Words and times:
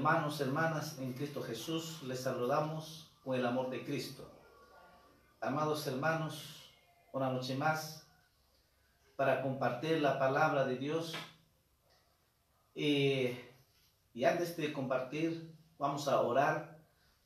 Hermanos, 0.00 0.40
hermanas 0.40 0.98
en 0.98 1.12
Cristo 1.12 1.42
Jesús, 1.42 2.02
les 2.04 2.20
saludamos 2.20 3.12
con 3.22 3.38
el 3.38 3.44
amor 3.44 3.68
de 3.68 3.84
Cristo. 3.84 4.26
Amados 5.42 5.86
hermanos, 5.86 6.72
una 7.12 7.28
noche 7.28 7.54
más 7.54 8.06
para 9.14 9.42
compartir 9.42 10.00
la 10.00 10.18
palabra 10.18 10.64
de 10.64 10.78
Dios. 10.78 11.12
Y, 12.74 13.36
y 14.14 14.24
antes 14.24 14.56
de 14.56 14.72
compartir, 14.72 15.54
vamos 15.76 16.08
a 16.08 16.22
orar 16.22 16.78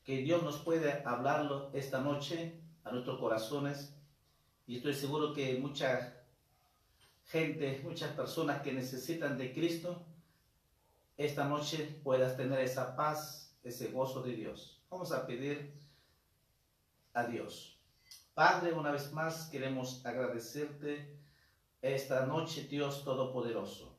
que 0.03 0.17
Dios 0.17 0.43
nos 0.43 0.57
puede 0.57 1.01
hablarlo 1.05 1.69
esta 1.71 2.01
noche 2.01 2.59
a 2.83 2.91
nuestros 2.91 3.21
corazones. 3.21 3.95
Y 4.67 4.75
estoy 4.75 4.95
seguro 4.95 5.33
que 5.33 5.57
mucha 5.59 6.13
gente, 7.27 7.79
muchas 7.85 8.11
personas 8.11 8.61
que 8.61 8.73
necesitan 8.73 9.37
de 9.37 9.53
Cristo, 9.53 10.05
esta 11.17 11.45
noche 11.45 11.99
puedas 12.03 12.35
tener 12.35 12.59
esa 12.59 12.95
paz, 12.95 13.57
ese 13.63 13.91
gozo 13.91 14.21
de 14.21 14.33
Dios. 14.33 14.81
Vamos 14.89 15.11
a 15.11 15.25
pedir 15.25 15.73
a 17.13 17.25
Dios. 17.25 17.79
Padre, 18.33 18.73
una 18.73 18.91
vez 18.91 19.13
más 19.13 19.47
queremos 19.49 20.05
agradecerte 20.05 21.17
esta 21.81 22.25
noche, 22.25 22.63
Dios 22.63 23.03
Todopoderoso. 23.05 23.95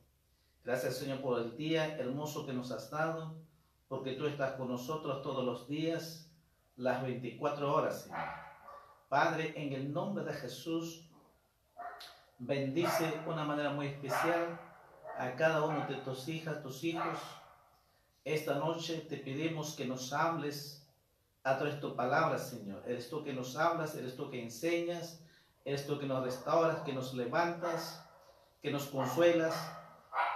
Gracias, 0.63 0.97
Señor, 0.97 1.21
por 1.21 1.41
el 1.41 1.55
día 1.57 1.97
hermoso 1.97 2.45
que 2.45 2.53
nos 2.53 2.71
has 2.71 2.91
dado, 2.91 3.35
porque 3.87 4.13
tú 4.13 4.27
estás 4.27 4.53
con 4.53 4.67
nosotros 4.67 5.23
todos 5.23 5.43
los 5.43 5.67
días, 5.67 6.29
las 6.75 7.01
24 7.01 7.73
horas, 7.73 8.03
Señor. 8.03 8.19
Padre, 9.09 9.53
en 9.55 9.73
el 9.73 9.91
nombre 9.91 10.23
de 10.25 10.33
Jesús, 10.33 11.09
bendice 12.37 13.05
de 13.09 13.29
una 13.29 13.45
manera 13.45 13.71
muy 13.71 13.87
especial 13.87 14.59
a 15.17 15.35
cada 15.35 15.65
uno 15.65 15.85
de 15.87 15.95
tus 15.95 16.27
hijas, 16.27 16.61
tus 16.61 16.83
hijos. 16.83 17.19
Esta 18.23 18.55
noche 18.55 19.05
te 19.09 19.17
pedimos 19.17 19.73
que 19.73 19.85
nos 19.85 20.13
hables 20.13 20.85
a 21.43 21.57
través 21.57 21.75
de 21.75 21.81
tu 21.81 21.95
palabra, 21.95 22.37
Señor. 22.37 22.83
Eres 22.85 23.09
tú 23.09 23.23
que 23.23 23.33
nos 23.33 23.55
hablas, 23.55 23.95
eres 23.95 24.15
tú 24.15 24.29
que 24.29 24.41
enseñas, 24.41 25.19
eres 25.65 25.87
tú 25.87 25.97
que 25.97 26.05
nos 26.05 26.23
restauras, 26.23 26.81
que 26.81 26.93
nos 26.93 27.13
levantas, 27.13 28.05
que 28.61 28.71
nos 28.71 28.87
consuelas. 28.87 29.55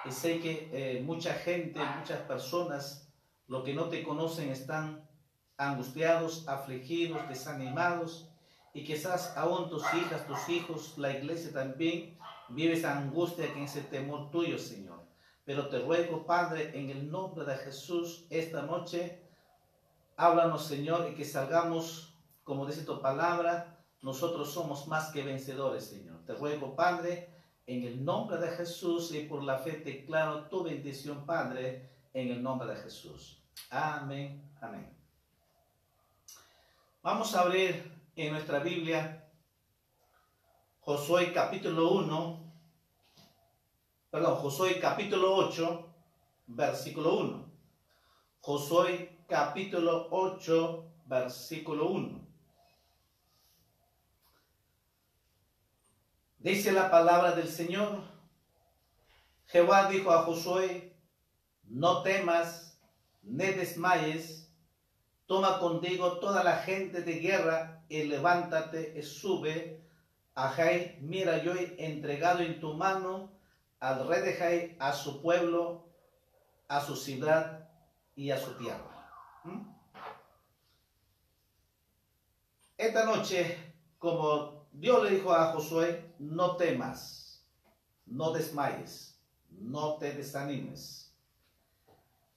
Y 0.06 0.12
sé 0.12 0.40
que 0.40 0.70
eh, 0.72 1.02
mucha 1.04 1.34
gente, 1.34 1.80
muchas 1.98 2.22
personas, 2.22 3.08
lo 3.48 3.64
que 3.64 3.74
no 3.74 3.90
te 3.90 4.04
conocen, 4.04 4.50
están 4.50 5.08
angustiados, 5.58 6.48
afligidos, 6.48 7.28
desanimados. 7.30 8.30
Y 8.74 8.84
quizás 8.84 9.36
aún 9.38 9.70
tus 9.70 9.84
hijas, 9.94 10.26
tus 10.26 10.50
hijos, 10.50 10.98
la 10.98 11.12
iglesia 11.12 11.52
también 11.52 12.18
vive 12.54 12.74
esa 12.74 12.98
angustia, 12.98 13.46
en 13.46 13.64
ese 13.64 13.82
temor 13.82 14.30
tuyo, 14.32 14.58
Señor. 14.58 15.02
Pero 15.46 15.68
te 15.68 15.80
ruego, 15.80 16.26
Padre, 16.26 16.78
en 16.78 16.90
el 16.90 17.10
nombre 17.10 17.46
de 17.46 17.58
Jesús, 17.58 18.26
esta 18.30 18.62
noche, 18.62 19.22
háblanos, 20.16 20.66
Señor, 20.66 21.10
y 21.12 21.16
que 21.16 21.26
salgamos, 21.26 22.16
como 22.44 22.66
dice 22.66 22.84
tu 22.84 23.02
palabra, 23.02 23.80
nosotros 24.02 24.52
somos 24.52 24.88
más 24.88 25.12
que 25.12 25.24
vencedores, 25.24 25.86
Señor. 25.86 26.24
Te 26.26 26.34
ruego, 26.34 26.76
Padre, 26.76 27.30
en 27.66 27.84
el 27.84 28.04
nombre 28.04 28.38
de 28.38 28.50
Jesús 28.50 29.14
y 29.14 29.22
por 29.22 29.44
la 29.44 29.58
fe 29.60 29.74
te 29.74 29.92
declaro 29.92 30.48
tu 30.48 30.64
bendición, 30.64 31.26
Padre, 31.26 31.90
en 32.14 32.30
el 32.30 32.42
nombre 32.42 32.68
de 32.68 32.76
Jesús. 32.78 33.42
Amén, 33.70 34.52
amén. 34.60 34.90
Vamos 37.04 37.36
a 37.36 37.42
abrir 37.42 37.92
en 38.16 38.34
nuestra 38.34 38.60
Biblia 38.60 39.22
Josué 40.84 41.32
capítulo 41.32 41.92
1, 41.92 42.41
perdón, 44.12 44.36
Josué 44.36 44.78
capítulo 44.78 45.34
8, 45.36 45.90
versículo 46.48 47.18
1. 47.20 47.52
Josué 48.42 49.20
capítulo 49.28 50.10
8, 50.12 50.86
versículo 51.06 51.88
1. 51.88 52.20
Dice 56.40 56.74
la 56.74 56.92
palabra 56.92 57.32
del 57.32 57.48
Señor. 57.48 58.02
Jehová 59.48 59.88
dijo 59.90 60.12
a 60.12 60.24
Josué, 60.24 60.94
no 61.70 62.04
temas, 62.04 62.78
ni 63.24 63.46
desmayes, 63.46 64.52
toma 65.26 65.60
contigo 65.60 66.20
toda 66.20 66.44
la 66.44 66.58
gente 66.58 67.02
de 67.02 67.14
guerra 67.20 67.86
y 67.88 68.04
levántate 68.04 68.94
y 68.98 69.04
sube 69.04 69.82
a 70.36 70.50
Jai, 70.50 70.98
mira, 71.02 71.42
yo 71.44 71.54
he 71.54 71.76
entregado 71.86 72.40
en 72.40 72.60
tu 72.60 72.74
mano 72.74 73.41
al 73.82 74.08
rey 74.08 74.22
de 74.22 74.34
Jai, 74.34 74.78
a 74.80 74.94
su 74.94 75.22
pueblo, 75.22 75.90
a 76.68 76.80
su 76.80 76.96
ciudad 76.96 77.68
y 78.16 78.30
a 78.30 78.38
su 78.40 78.56
tierra. 78.58 79.12
¿Mm? 79.44 79.62
Esta 82.78 83.06
noche, 83.06 83.76
como 83.98 84.68
Dios 84.72 85.04
le 85.04 85.12
dijo 85.12 85.34
a 85.34 85.52
Josué, 85.52 86.14
no 86.20 86.56
temas, 86.56 87.44
no 88.06 88.32
desmayes, 88.32 89.20
no 89.50 89.98
te 89.98 90.14
desanimes. 90.14 91.14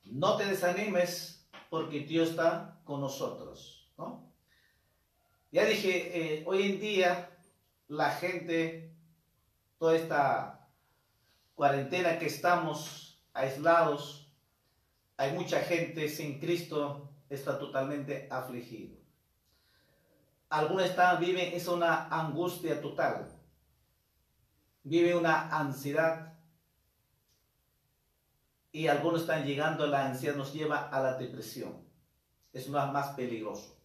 No 0.04 0.36
te 0.36 0.46
desanimes 0.46 1.46
porque 1.70 2.00
Dios 2.00 2.30
está 2.30 2.80
con 2.84 3.00
nosotros. 3.00 3.82
Ya 5.50 5.64
dije, 5.66 6.40
eh, 6.40 6.44
hoy 6.48 6.72
en 6.72 6.80
día 6.80 7.30
la 7.86 8.10
gente, 8.10 8.92
toda 9.78 9.94
esta 9.94 10.63
cuarentena 11.54 12.18
que 12.18 12.26
estamos 12.26 13.22
aislados, 13.32 14.32
hay 15.16 15.32
mucha 15.32 15.60
gente 15.60 16.08
sin 16.08 16.40
Cristo, 16.40 17.10
está 17.28 17.58
totalmente 17.58 18.28
afligido. 18.30 18.96
Algunos 20.48 20.84
están, 20.84 21.20
viven, 21.20 21.52
es 21.52 21.66
una 21.68 22.08
angustia 22.08 22.80
total, 22.80 23.28
viven 24.82 25.16
una 25.16 25.48
ansiedad 25.56 26.34
y 28.70 28.88
algunos 28.88 29.22
están 29.22 29.44
llegando, 29.44 29.86
la 29.86 30.06
ansiedad 30.06 30.36
nos 30.36 30.52
lleva 30.52 30.88
a 30.88 31.00
la 31.00 31.16
depresión. 31.16 31.84
es 32.52 32.68
más 32.68 33.08
peligroso. 33.14 33.76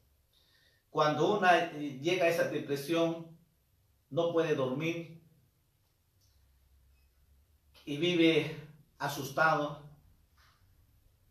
Cuando 0.89 1.37
una 1.37 1.65
eh, 1.65 1.99
llega 2.01 2.25
a 2.25 2.29
esa 2.29 2.45
depresión, 2.45 3.27
no 4.09 4.31
puede 4.31 4.55
dormir 4.55 5.18
y 7.89 7.97
vive 7.97 8.55
asustado, 8.99 9.81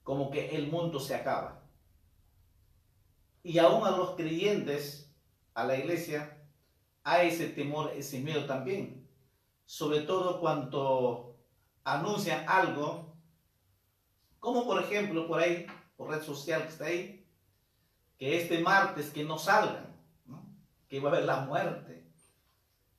como 0.03 0.29
que 0.29 0.57
el 0.57 0.67
mundo 0.67 0.99
se 0.99 1.15
acaba. 1.15 1.63
Y 3.45 3.61
aún 3.61 3.87
a 3.87 3.93
los 3.93 4.17
creyentes, 4.17 5.09
a 5.55 5.63
la 5.63 5.77
iglesia, 5.77 6.37
hay 7.05 7.29
ese 7.29 7.47
temor, 7.51 7.93
ese 7.95 8.19
miedo 8.19 8.45
también. 8.47 9.09
Sobre 9.67 10.01
todo 10.01 10.41
cuando 10.41 11.39
anuncian 11.85 12.45
algo, 12.49 13.15
como 14.41 14.67
por 14.67 14.83
ejemplo 14.83 15.29
por 15.29 15.39
ahí, 15.39 15.65
por 15.97 16.11
red 16.11 16.25
social 16.25 16.63
que 16.63 16.69
está 16.71 16.87
ahí, 16.87 17.25
que 18.19 18.37
este 18.37 18.59
martes 18.59 19.11
que 19.11 19.23
no 19.23 19.39
salgan, 19.39 19.95
que 20.89 20.99
va 20.99 21.11
a 21.11 21.13
haber 21.13 21.25
la 21.25 21.43
muerte. 21.43 22.05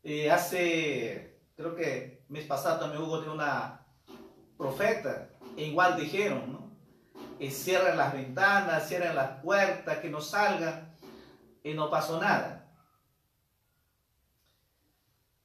Eh, 0.03 0.31
hace, 0.31 1.41
creo 1.57 1.75
que 1.75 2.18
mes 2.29 2.45
pasado 2.45 2.87
me 2.87 2.97
hubo 2.99 3.19
de 3.19 3.29
una 3.29 3.81
profeta, 4.57 5.29
e 5.57 5.65
igual 5.65 5.99
dijeron, 5.99 6.53
¿no? 6.53 6.69
Que 7.37 7.49
cierren 7.49 7.97
las 7.97 8.13
ventanas, 8.13 8.87
cierren 8.87 9.15
las 9.15 9.41
puertas, 9.41 9.97
que 9.97 10.09
no 10.09 10.21
salgan, 10.21 10.95
y 11.63 11.73
no 11.73 11.89
pasó 11.89 12.21
nada. 12.21 12.71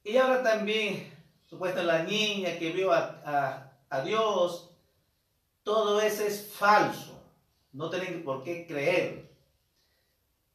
Y 0.02 0.16
ahora 0.19 0.42
también, 0.42 1.10
supuesta 1.48 1.82
la 1.82 2.02
niña 2.02 2.58
que 2.58 2.72
vio 2.72 2.92
a, 2.92 3.72
a 3.88 4.00
Dios, 4.02 4.70
todo 5.62 6.00
eso 6.00 6.25
es 6.25 6.52
falso. 6.52 7.22
No 7.72 7.88
tienen 7.88 8.22
por 8.22 8.44
qué 8.44 8.66
creer. 8.66 9.34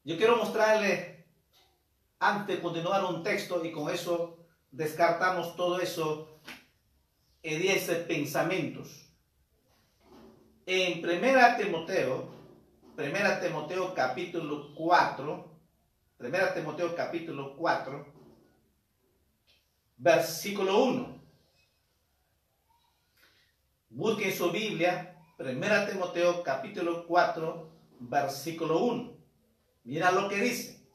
Yo 0.04 0.16
quiero 0.18 0.38
mostrarle, 0.38 1.26
antes 2.20 2.58
de 2.58 2.62
continuar 2.62 3.04
un 3.04 3.24
texto, 3.24 3.66
y 3.66 3.72
con 3.72 3.90
eso 3.90 4.39
descartamos 4.72 5.56
todo 5.56 5.80
eso, 5.80 6.40
y 7.42 7.56
10 7.56 7.90
pensamientos. 8.08 9.10
En 10.66 11.02
Primera 11.02 11.58
Timoteo, 11.58 12.30
Primera 12.96 13.40
Timoteo 13.40 13.94
capítulo 13.94 14.76
4, 14.76 15.60
Primera 16.18 16.54
Timoteo 16.54 16.96
capítulo 16.96 17.56
4, 17.56 18.14
versículo 19.98 20.84
1. 20.84 21.20
Busquen 23.90 24.34
su 24.34 24.52
Biblia, 24.52 25.16
Primera 25.38 25.88
Timoteo 25.88 26.44
capítulo 26.44 27.08
4, 27.08 27.72
versículo 28.02 28.80
1. 28.84 29.18
Mira 29.86 30.12
lo 30.12 30.28
que 30.28 30.42
dice. 30.42 30.86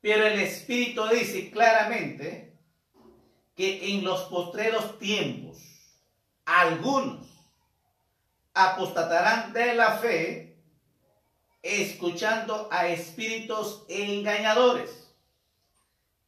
Pero 0.00 0.26
el 0.26 0.40
Espíritu 0.40 1.06
dice 1.08 1.50
claramente 1.50 2.47
que 3.58 3.90
en 3.92 4.04
los 4.04 4.20
postreros 4.26 5.00
tiempos 5.00 5.58
algunos 6.44 7.26
apostatarán 8.54 9.52
de 9.52 9.74
la 9.74 9.98
fe 9.98 10.56
escuchando 11.60 12.68
a 12.70 12.86
espíritus 12.86 13.82
engañadores 13.88 15.12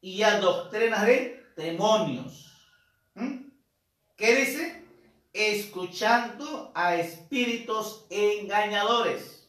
y 0.01 0.23
a 0.23 0.41
doctrinas 0.41 1.05
de 1.05 1.45
demonios. 1.55 2.51
¿Mm? 3.13 3.45
¿Qué 4.17 4.35
dice? 4.35 4.85
Escuchando 5.31 6.73
a 6.75 6.95
espíritus 6.97 8.07
engañadores 8.09 9.47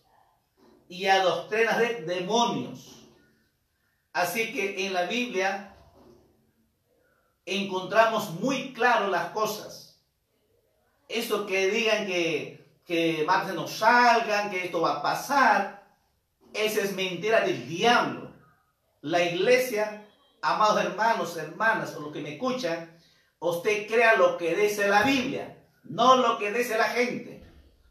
y 0.88 1.06
a 1.06 1.20
doctrinas 1.24 1.78
de 1.78 2.02
demonios. 2.02 3.08
Así 4.12 4.52
que 4.52 4.86
en 4.86 4.92
la 4.92 5.06
Biblia 5.06 5.71
encontramos 7.46 8.30
muy 8.40 8.72
claro 8.72 9.08
las 9.08 9.30
cosas. 9.30 10.00
Eso 11.08 11.46
que 11.46 11.70
digan 11.70 12.06
que, 12.06 12.64
que 12.86 13.26
no 13.54 13.68
salgan, 13.68 14.50
que 14.50 14.64
esto 14.64 14.80
va 14.80 14.98
a 14.98 15.02
pasar, 15.02 15.82
esa 16.54 16.80
es 16.80 16.94
mentira 16.94 17.40
del 17.40 17.68
diablo. 17.68 18.32
La 19.00 19.22
iglesia, 19.22 20.06
amados 20.40 20.84
hermanos, 20.84 21.36
hermanas, 21.36 21.94
o 21.96 22.00
los 22.00 22.12
que 22.12 22.20
me 22.20 22.34
escuchan, 22.34 22.96
usted 23.40 23.86
crea 23.88 24.14
lo 24.14 24.36
que 24.36 24.54
dice 24.54 24.88
la 24.88 25.02
Biblia, 25.02 25.58
no 25.84 26.16
lo 26.16 26.38
que 26.38 26.52
dice 26.52 26.78
la 26.78 26.84
gente, 26.84 27.44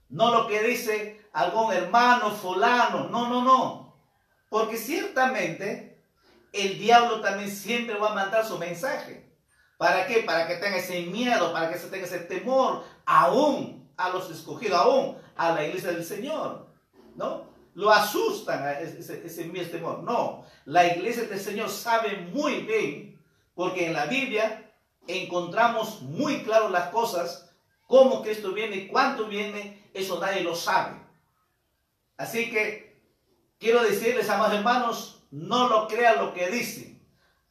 no 0.09 0.31
lo 0.33 0.47
que 0.47 0.63
dice 0.63 1.21
algún 1.33 1.73
hermano 1.73 2.31
fulano. 2.31 3.09
No, 3.09 3.27
no, 3.29 3.43
no. 3.43 3.95
Porque 4.49 4.77
ciertamente 4.77 6.03
el 6.51 6.77
diablo 6.77 7.21
también 7.21 7.49
siempre 7.49 7.95
va 7.95 8.11
a 8.11 8.15
mandar 8.15 8.45
su 8.45 8.57
mensaje. 8.57 9.30
¿Para 9.81 10.05
qué? 10.05 10.21
Para 10.21 10.47
que 10.47 10.57
tenga 10.57 10.77
ese 10.77 11.01
miedo, 11.07 11.51
para 11.51 11.71
que 11.71 11.79
se 11.79 11.87
tenga 11.87 12.05
ese 12.05 12.19
temor, 12.19 12.83
aún 13.03 13.91
a 13.97 14.09
los 14.09 14.29
escogidos, 14.29 14.79
aún 14.79 15.17
a 15.35 15.53
la 15.53 15.65
iglesia 15.65 15.91
del 15.91 16.05
Señor. 16.05 16.67
¿No? 17.15 17.45
Lo 17.73 17.89
asustan 17.89 18.61
a 18.61 18.79
ese, 18.79 18.99
ese, 18.99 19.25
ese 19.25 19.65
temor. 19.71 20.03
No, 20.03 20.45
la 20.65 20.85
iglesia 20.85 21.23
del 21.23 21.39
Señor 21.39 21.67
sabe 21.67 22.15
muy 22.31 22.61
bien, 22.61 23.19
porque 23.55 23.87
en 23.87 23.93
la 23.93 24.05
Biblia 24.05 24.71
encontramos 25.07 26.03
muy 26.03 26.43
claro 26.43 26.69
las 26.69 26.89
cosas, 26.89 27.51
cómo 27.87 28.21
Cristo 28.21 28.51
viene 28.51 28.87
cuánto 28.87 29.25
viene, 29.25 29.89
eso 29.95 30.19
nadie 30.19 30.41
lo 30.41 30.53
sabe. 30.53 30.95
Así 32.17 32.51
que 32.51 33.01
quiero 33.57 33.81
decirles, 33.81 34.29
amados 34.29 34.53
hermanos, 34.53 35.23
no 35.31 35.67
lo 35.69 35.87
crean 35.87 36.19
lo 36.19 36.35
que 36.35 36.51
dicen. 36.51 37.01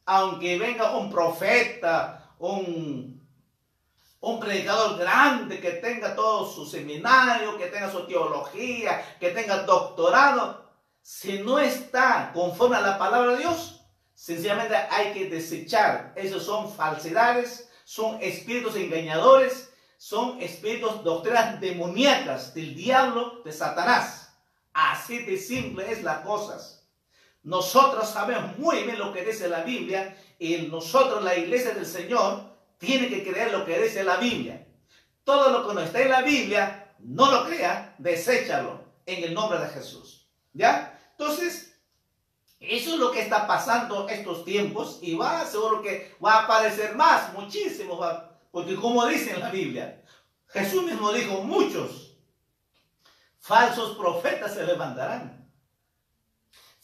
Aunque 0.05 0.57
venga 0.57 0.95
un 0.97 1.11
profeta, 1.11 2.19
un, 2.41 3.27
un 4.19 4.39
predicador 4.39 4.97
grande 4.97 5.59
que 5.59 5.71
tenga 5.73 6.15
todo 6.15 6.51
su 6.51 6.65
seminario, 6.65 7.57
que 7.57 7.67
tenga 7.67 7.91
su 7.91 8.05
teología, 8.07 9.17
que 9.19 9.29
tenga 9.29 9.63
doctorado, 9.63 10.69
si 11.01 11.39
no 11.39 11.59
está 11.59 12.31
conforme 12.33 12.77
a 12.77 12.81
la 12.81 12.97
palabra 12.97 13.33
de 13.33 13.39
Dios, 13.39 13.81
sencillamente 14.13 14.75
hay 14.75 15.13
que 15.13 15.29
desechar. 15.29 16.13
Esos 16.15 16.43
son 16.43 16.71
falsedades, 16.71 17.69
son 17.83 18.21
espíritus 18.21 18.75
engañadores, 18.75 19.73
son 19.97 20.41
espíritus, 20.41 21.03
doctrinas 21.03 21.59
demoníacas 21.61 22.53
del 22.53 22.75
diablo, 22.75 23.41
de 23.43 23.51
Satanás. 23.51 24.33
Así 24.73 25.19
de 25.25 25.37
simple 25.37 25.91
es 25.91 26.01
las 26.01 26.21
cosas. 26.21 26.80
Nosotros 27.43 28.09
sabemos 28.09 28.57
muy 28.57 28.83
bien 28.83 28.99
lo 28.99 29.11
que 29.11 29.23
dice 29.25 29.47
la 29.47 29.63
Biblia 29.63 30.15
y 30.37 30.57
nosotros, 30.63 31.23
la 31.23 31.35
iglesia 31.35 31.71
del 31.71 31.85
Señor, 31.85 32.51
tiene 32.77 33.09
que 33.09 33.23
creer 33.23 33.51
lo 33.51 33.65
que 33.65 33.79
dice 33.79 34.03
la 34.03 34.17
Biblia. 34.17 34.67
Todo 35.23 35.51
lo 35.51 35.67
que 35.67 35.73
no 35.73 35.81
está 35.81 36.01
en 36.01 36.09
la 36.09 36.21
Biblia, 36.21 36.95
no 36.99 37.31
lo 37.31 37.45
crea, 37.45 37.95
deséchalo 37.97 38.81
en 39.05 39.23
el 39.23 39.33
nombre 39.33 39.59
de 39.59 39.69
Jesús. 39.69 40.27
¿Ya? 40.53 40.99
Entonces, 41.11 41.79
eso 42.59 42.93
es 42.93 42.99
lo 42.99 43.11
que 43.11 43.21
está 43.21 43.47
pasando 43.47 44.07
estos 44.07 44.45
tiempos 44.45 44.99
y 45.01 45.15
va, 45.15 45.45
seguro 45.45 45.81
que 45.81 46.15
va 46.23 46.33
a 46.33 46.43
aparecer 46.43 46.95
más, 46.95 47.33
muchísimo, 47.33 47.99
porque 48.51 48.75
como 48.75 49.05
dice 49.05 49.31
en 49.31 49.39
la 49.39 49.49
Biblia, 49.49 50.03
Jesús 50.47 50.83
mismo 50.83 51.11
dijo, 51.11 51.41
muchos 51.41 52.11
Falsos 53.41 53.97
profetas 53.97 54.53
se 54.53 54.63
levantarán. 54.63 55.40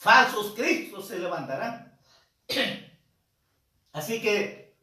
Falsos 0.08 0.54
cristos 0.56 1.06
se 1.06 1.20
levantarán. 1.20 2.00
Así 3.92 4.22
que 4.22 4.74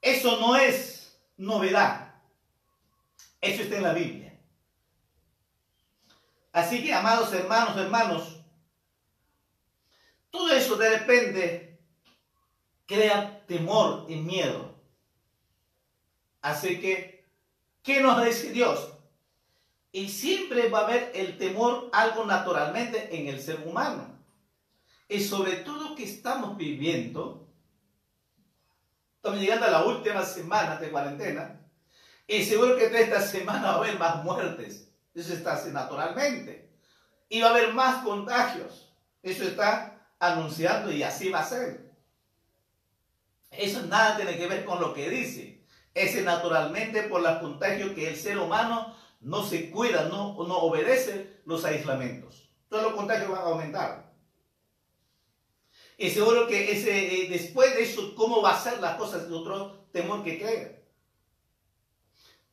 eso 0.00 0.38
no 0.38 0.54
es 0.54 1.20
novedad. 1.38 2.14
Eso 3.40 3.64
está 3.64 3.78
en 3.78 3.82
la 3.82 3.94
Biblia. 3.94 4.38
Así 6.52 6.84
que, 6.84 6.94
amados 6.94 7.32
hermanos, 7.32 7.76
hermanos, 7.78 8.44
todo 10.30 10.52
eso 10.52 10.76
de 10.76 10.98
repente 10.98 11.80
crea 12.86 13.44
temor 13.48 14.06
y 14.08 14.18
miedo. 14.18 14.72
Así 16.42 16.80
que, 16.80 17.26
¿qué 17.82 18.00
nos 18.00 18.24
dice 18.24 18.52
Dios? 18.52 18.91
Y 19.92 20.08
siempre 20.08 20.68
va 20.70 20.80
a 20.80 20.84
haber 20.84 21.12
el 21.14 21.36
temor 21.38 21.90
algo 21.92 22.24
naturalmente 22.24 23.14
en 23.14 23.28
el 23.28 23.40
ser 23.40 23.60
humano. 23.66 24.18
Y 25.08 25.20
sobre 25.20 25.56
todo 25.56 25.94
que 25.94 26.04
estamos 26.04 26.56
viviendo, 26.56 27.46
estamos 29.16 29.38
llegando 29.38 29.66
a 29.66 29.70
la 29.70 29.84
última 29.84 30.24
semana 30.24 30.76
de 30.76 30.90
cuarentena, 30.90 31.62
y 32.26 32.44
seguro 32.44 32.76
que 32.76 32.86
esta 32.86 33.20
semana 33.20 33.62
va 33.62 33.72
a 33.72 33.76
haber 33.76 33.98
más 33.98 34.24
muertes. 34.24 34.88
Eso 35.14 35.34
está 35.34 35.62
naturalmente. 35.66 36.70
Y 37.28 37.42
va 37.42 37.48
a 37.48 37.50
haber 37.50 37.74
más 37.74 38.02
contagios. 38.02 38.90
Eso 39.22 39.44
está 39.44 40.08
anunciando 40.18 40.90
y 40.90 41.02
así 41.02 41.28
va 41.28 41.40
a 41.40 41.44
ser. 41.44 41.92
Eso 43.50 43.82
nada 43.86 44.16
tiene 44.16 44.38
que 44.38 44.46
ver 44.46 44.64
con 44.64 44.80
lo 44.80 44.94
que 44.94 45.10
dice. 45.10 45.62
Es 45.94 46.22
naturalmente 46.24 47.02
por 47.02 47.20
los 47.20 47.38
contagios 47.38 47.92
que 47.92 48.08
el 48.08 48.16
ser 48.16 48.38
humano 48.38 48.96
no 49.22 49.44
se 49.44 49.70
cuida, 49.70 50.08
no, 50.08 50.34
no 50.46 50.58
obedece 50.58 51.40
los 51.44 51.64
aislamientos. 51.64 52.50
Todos 52.68 52.84
los 52.84 52.94
contagios 52.94 53.30
van 53.30 53.40
a 53.40 53.44
aumentar. 53.44 54.12
Y 55.96 56.10
seguro 56.10 56.46
que 56.48 56.72
ese, 56.72 57.22
eh, 57.22 57.28
después 57.28 57.74
de 57.74 57.82
eso, 57.82 58.14
¿cómo 58.16 58.42
va 58.42 58.56
a 58.56 58.60
ser 58.60 58.80
las 58.80 58.96
cosas? 58.96 59.30
otro 59.30 59.86
temor 59.92 60.24
que 60.24 60.38
creer. 60.38 60.82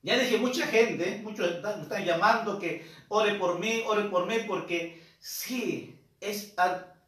Ya 0.01 0.17
dije, 0.17 0.37
mucha 0.37 0.67
gente, 0.67 1.19
muchos 1.23 1.49
están, 1.49 1.81
están 1.81 2.05
llamando 2.05 2.59
que 2.59 2.87
ore 3.09 3.35
por 3.35 3.59
mí, 3.59 3.83
ore 3.85 4.03
por 4.03 4.27
mí, 4.27 4.35
porque 4.47 5.03
sí, 5.19 5.99
es 6.21 6.53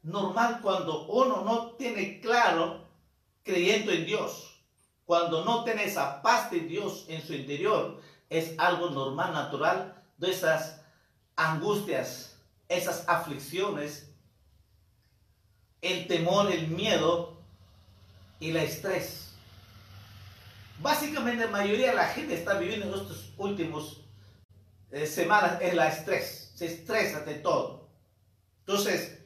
normal 0.03 0.59
cuando 0.61 1.05
uno 1.07 1.43
no 1.43 1.71
tiene 1.75 2.19
claro 2.19 2.89
creyendo 3.43 3.91
en 3.91 4.05
Dios. 4.05 4.47
Cuando 5.05 5.43
no 5.45 5.63
tiene 5.63 5.85
esa 5.85 6.21
paz 6.21 6.51
de 6.51 6.61
Dios 6.61 7.05
en 7.09 7.21
su 7.21 7.33
interior, 7.33 8.01
es 8.31 8.57
algo 8.57 8.89
normal, 8.89 9.33
natural, 9.33 10.01
de 10.17 10.31
esas 10.31 10.81
angustias, 11.35 12.37
esas 12.69 13.03
aflicciones, 13.09 14.09
el 15.81 16.07
temor, 16.07 16.49
el 16.49 16.69
miedo 16.69 17.41
y 18.39 18.51
el 18.51 18.55
estrés. 18.55 19.33
Básicamente 20.79 21.43
la 21.43 21.51
mayoría 21.51 21.89
de 21.89 21.95
la 21.97 22.07
gente 22.07 22.33
está 22.33 22.53
viviendo 22.53 22.87
en 22.87 23.01
estos 23.01 23.33
últimos 23.37 23.99
eh, 24.91 25.05
semanas 25.05 25.57
es 25.61 25.73
la 25.73 25.89
estrés, 25.89 26.53
se 26.55 26.67
estresa 26.67 27.19
de 27.21 27.35
todo. 27.35 27.89
Entonces, 28.59 29.25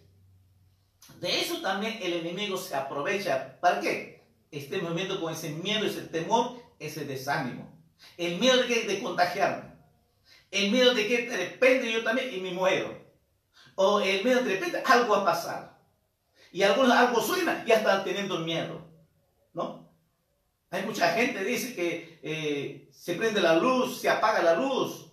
de 1.20 1.42
eso 1.42 1.62
también 1.62 2.00
el 2.02 2.14
enemigo 2.14 2.58
se 2.58 2.74
aprovecha. 2.74 3.60
¿Para 3.60 3.82
qué? 3.82 4.26
Estemos 4.50 4.96
viviendo 4.96 5.22
con 5.22 5.32
ese 5.32 5.52
miedo, 5.52 5.86
ese 5.86 6.02
temor, 6.02 6.60
ese 6.80 7.06
desánimo. 7.06 7.76
El 8.18 8.40
miedo 8.40 8.62
de, 8.62 8.68
que, 8.68 8.88
de 8.88 9.02
contagiarme. 9.02 9.74
El 10.52 10.72
miedo 10.72 10.94
de 10.94 11.08
que 11.08 11.30
de 11.30 11.38
repente 11.38 11.92
yo 11.92 12.04
también 12.04 12.34
y 12.34 12.40
me 12.40 12.52
muero. 12.52 12.98
O 13.76 14.00
el 14.00 14.24
miedo 14.24 14.42
de 14.42 14.54
repente 14.56 14.82
algo 14.86 15.16
va 15.16 15.22
a 15.22 15.26
pasar. 15.26 15.78
Y 16.52 16.64
algunos 16.64 16.92
algo 16.92 17.22
suena, 17.22 17.66
ya 17.66 17.76
están 17.76 18.04
teniendo 18.04 18.40
miedo. 18.40 18.82
¿No? 19.54 19.90
Hay 20.72 20.84
mucha 20.84 21.10
gente 21.14 21.40
que 21.40 21.46
dice 21.46 21.76
que 21.76 22.20
eh, 22.24 22.90
se 22.92 23.16
prende 23.16 23.42
la 23.42 23.56
luz, 23.56 24.00
se 24.00 24.10
apaga 24.10 24.42
la 24.42 24.56
luz. 24.56 25.08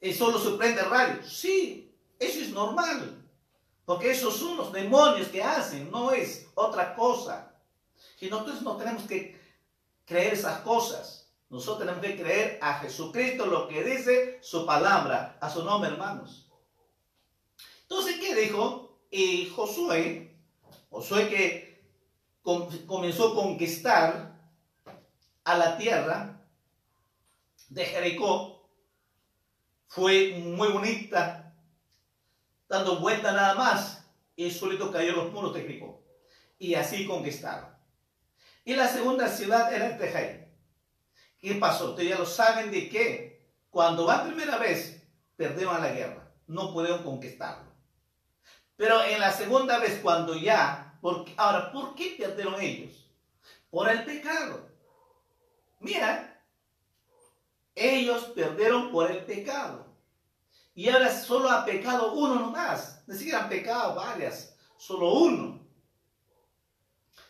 Y 0.00 0.12
solo 0.12 0.38
se 0.38 0.50
prende 0.56 0.80
el 0.80 0.90
radio. 0.90 1.22
Sí, 1.24 1.92
eso 2.18 2.40
es 2.40 2.50
normal. 2.50 3.24
Porque 3.84 4.10
esos 4.10 4.36
son 4.36 4.56
los 4.56 4.72
demonios 4.72 5.28
que 5.28 5.42
hacen, 5.42 5.90
no 5.90 6.12
es 6.12 6.46
otra 6.54 6.94
cosa. 6.94 7.54
Y 8.20 8.28
nosotros 8.28 8.62
no 8.62 8.76
tenemos 8.76 9.04
que 9.04 9.40
creer 10.04 10.34
esas 10.34 10.60
cosas. 10.60 11.27
Nosotros 11.50 11.78
tenemos 11.78 12.04
que 12.04 12.20
creer 12.20 12.58
a 12.60 12.74
Jesucristo 12.80 13.46
lo 13.46 13.68
que 13.68 13.82
dice 13.82 14.38
su 14.42 14.66
palabra, 14.66 15.38
a 15.40 15.48
su 15.48 15.64
nombre, 15.64 15.90
hermanos. 15.90 16.50
Entonces, 17.82 18.18
¿qué 18.20 18.34
dijo? 18.34 19.00
Y 19.10 19.48
Josué, 19.48 20.36
Josué 20.90 21.28
que 21.28 21.82
comenzó 22.86 23.32
a 23.32 23.34
conquistar 23.34 24.38
a 25.44 25.56
la 25.56 25.78
tierra 25.78 26.42
de 27.70 27.84
Jericó, 27.84 28.68
fue 29.86 30.34
muy 30.38 30.68
bonita, 30.68 31.54
dando 32.68 33.00
vuelta 33.00 33.32
nada 33.32 33.54
más, 33.54 34.06
y 34.36 34.50
solito 34.50 34.92
cayó 34.92 35.12
los 35.12 35.32
muros 35.32 35.54
de 35.54 35.62
Jericó. 35.62 36.02
Y 36.58 36.74
así 36.74 37.06
conquistaron. 37.06 37.70
Y 38.64 38.74
la 38.74 38.86
segunda 38.86 39.28
ciudad 39.28 39.72
era 39.72 39.96
Tejay. 39.96 40.47
¿Qué 41.38 41.54
pasó? 41.54 41.90
Ustedes 41.90 42.10
ya 42.10 42.18
lo 42.18 42.26
saben 42.26 42.70
de 42.70 42.88
qué. 42.88 43.48
Cuando 43.70 44.06
va 44.06 44.24
primera 44.24 44.58
vez, 44.58 45.02
perdieron 45.36 45.80
la 45.80 45.92
guerra. 45.92 46.32
No 46.46 46.72
pudieron 46.72 47.02
conquistarlo. 47.02 47.68
Pero 48.76 49.02
en 49.04 49.20
la 49.20 49.32
segunda 49.32 49.78
vez, 49.78 50.00
cuando 50.02 50.34
ya, 50.34 50.98
porque, 51.00 51.34
ahora, 51.36 51.72
¿por 51.72 51.94
qué 51.94 52.16
perdieron 52.18 52.60
ellos? 52.60 53.10
Por 53.70 53.88
el 53.88 54.04
pecado. 54.04 54.68
Mira, 55.80 56.42
ellos 57.74 58.24
perdieron 58.34 58.90
por 58.90 59.10
el 59.10 59.24
pecado. 59.24 59.86
Y 60.74 60.88
ahora 60.88 61.12
solo 61.12 61.50
ha 61.50 61.64
pecado 61.64 62.12
uno 62.12 62.36
nomás. 62.36 63.02
Ni 63.06 63.16
siquiera 63.16 63.44
han 63.44 63.48
pecado 63.48 63.94
varias, 63.94 64.56
solo 64.76 65.12
uno. 65.12 65.60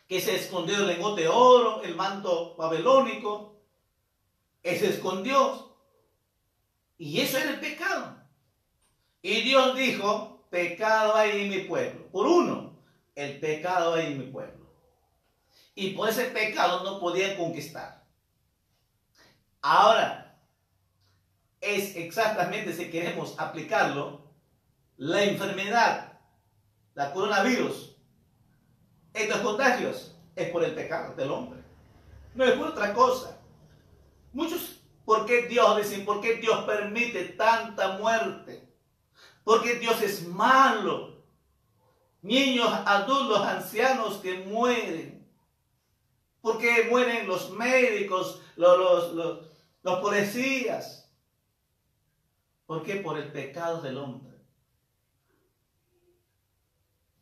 Que 0.07 0.21
se 0.21 0.37
escondió 0.37 0.77
el 0.77 0.87
lengote 0.87 1.23
de 1.23 1.29
oro, 1.29 1.83
el 1.83 1.95
manto 1.95 2.57
babilónico. 2.57 3.58
Él 4.69 4.79
se 4.79 4.91
escondió. 4.91 5.75
Y 6.99 7.21
eso 7.21 7.39
era 7.39 7.51
el 7.51 7.61
pecado. 7.61 8.17
Y 9.23 9.41
Dios 9.43 9.75
dijo, 9.77 10.47
pecado 10.51 11.15
hay 11.15 11.43
en 11.43 11.51
mi 11.51 11.61
pueblo. 11.61 12.09
Por 12.11 12.27
uno, 12.27 12.79
el 13.15 13.41
pecado 13.41 13.95
hay 13.95 14.09
en 14.09 14.19
mi 14.19 14.27
pueblo. 14.27 14.67
Y 15.75 15.91
por 15.91 16.09
ese 16.09 16.27
pecado 16.27 16.85
no 16.85 17.01
podían 17.01 17.37
conquistar. 17.37 18.05
Ahora, 19.63 20.39
es 21.61 21.97
exactamente, 21.97 22.73
si 22.73 22.91
queremos 22.91 23.39
aplicarlo, 23.39 24.21
la 24.97 25.25
enfermedad, 25.25 26.21
la 26.95 27.13
coronavirus, 27.13 27.97
estos 29.15 29.41
contagios, 29.41 30.17
es 30.37 30.51
por 30.51 30.63
el 30.63 30.75
pecado 30.75 31.15
del 31.15 31.31
hombre. 31.31 31.61
No 32.35 32.45
es 32.45 32.53
por 32.53 32.69
otra 32.69 32.93
cosa. 32.93 33.38
Muchos, 34.33 34.81
¿por 35.05 35.27
qué 35.27 35.43
Dios, 35.43 35.77
dicen, 35.77 36.05
por 36.05 36.21
qué 36.21 36.35
Dios 36.35 36.65
permite 36.65 37.25
tanta 37.25 37.99
muerte? 37.99 38.69
Porque 39.45 39.77
Dios 39.77 40.01
es 40.03 40.27
malo. 40.27 41.23
Niños, 42.23 42.69
adultos, 42.87 43.41
ancianos 43.41 44.19
que 44.19 44.39
mueren. 44.45 45.27
Porque 46.41 46.87
mueren 46.91 47.27
los 47.27 47.51
médicos, 47.51 48.43
los, 48.57 48.79
los, 48.79 49.15
los, 49.15 49.47
los 49.83 50.01
policías, 50.01 50.99
¿Por 52.69 52.83
qué? 52.83 52.97
Por 52.97 53.17
el 53.17 53.33
pecado 53.33 53.81
del 53.81 53.97
hombre. 53.97 54.37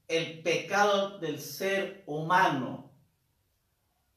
El 0.08 0.42
pecado 0.42 1.20
del 1.20 1.40
ser 1.40 2.02
humano. 2.06 2.85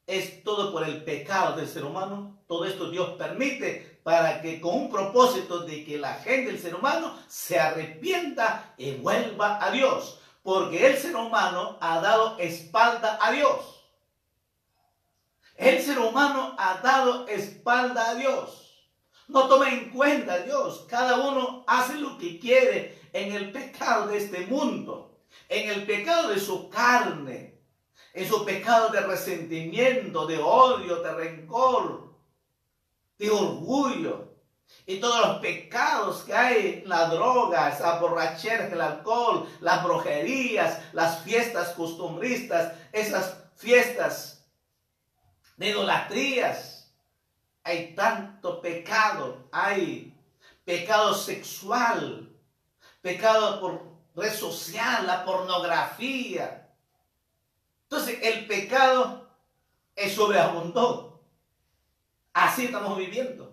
Es 0.06 0.42
todo 0.42 0.72
por 0.72 0.84
el 0.84 1.04
pecado 1.04 1.56
del 1.56 1.68
ser 1.68 1.84
humano. 1.84 2.42
Todo 2.46 2.64
esto 2.64 2.90
Dios 2.90 3.10
permite 3.10 4.00
para 4.02 4.40
que 4.42 4.60
con 4.60 4.74
un 4.74 4.90
propósito 4.90 5.60
de 5.60 5.84
que 5.84 5.98
la 5.98 6.14
gente, 6.14 6.50
el 6.50 6.58
ser 6.58 6.74
humano, 6.74 7.16
se 7.28 7.60
arrepienta 7.60 8.74
y 8.76 8.92
vuelva 8.92 9.64
a 9.64 9.70
Dios. 9.70 10.20
Porque 10.42 10.86
el 10.86 10.96
ser 10.96 11.14
humano 11.14 11.78
ha 11.80 12.00
dado 12.00 12.38
espalda 12.38 13.18
a 13.20 13.30
Dios. 13.30 13.84
El 15.56 15.80
ser 15.82 15.98
humano 15.98 16.56
ha 16.58 16.80
dado 16.82 17.28
espalda 17.28 18.10
a 18.10 18.14
Dios 18.14 18.70
no 19.30 19.48
toma 19.48 19.70
en 19.70 19.90
cuenta 19.90 20.34
a 20.34 20.38
Dios. 20.40 20.86
Cada 20.88 21.16
uno 21.16 21.64
hace 21.66 21.94
lo 21.94 22.18
que 22.18 22.38
quiere 22.38 23.00
en 23.12 23.32
el 23.32 23.52
pecado 23.52 24.08
de 24.08 24.18
este 24.18 24.46
mundo, 24.46 25.20
en 25.48 25.70
el 25.70 25.86
pecado 25.86 26.28
de 26.28 26.40
su 26.40 26.68
carne, 26.68 27.49
en 28.12 28.28
su 28.28 28.44
pecado 28.44 28.88
de 28.90 29.00
resentimiento, 29.00 30.26
de 30.26 30.38
odio, 30.38 31.02
de 31.02 31.12
rencor, 31.12 32.14
de 33.18 33.30
orgullo. 33.30 34.28
Y 34.86 34.98
todos 34.98 35.20
los 35.26 35.38
pecados 35.38 36.22
que 36.22 36.34
hay, 36.34 36.82
las 36.86 37.10
drogas, 37.10 37.80
la 37.80 37.98
borrachera, 37.98 38.66
el 38.66 38.80
alcohol, 38.80 39.48
las 39.60 39.82
brujerías, 39.84 40.80
las 40.92 41.22
fiestas 41.22 41.70
costumbristas, 41.70 42.72
esas 42.92 43.36
fiestas 43.56 44.44
de 45.56 45.68
idolatrías, 45.68 46.92
hay 47.62 47.94
tanto 47.94 48.60
pecado, 48.60 49.48
hay 49.52 50.14
pecado 50.64 51.14
sexual, 51.14 52.34
pecado 53.02 53.60
por 53.60 53.82
red 54.14 54.32
social, 54.32 55.06
la 55.06 55.24
pornografía. 55.24 56.69
Entonces 57.90 58.20
el 58.22 58.46
pecado 58.46 59.28
es 59.96 60.14
sobreabundó. 60.14 61.24
Así 62.32 62.66
estamos 62.66 62.96
viviendo. 62.96 63.52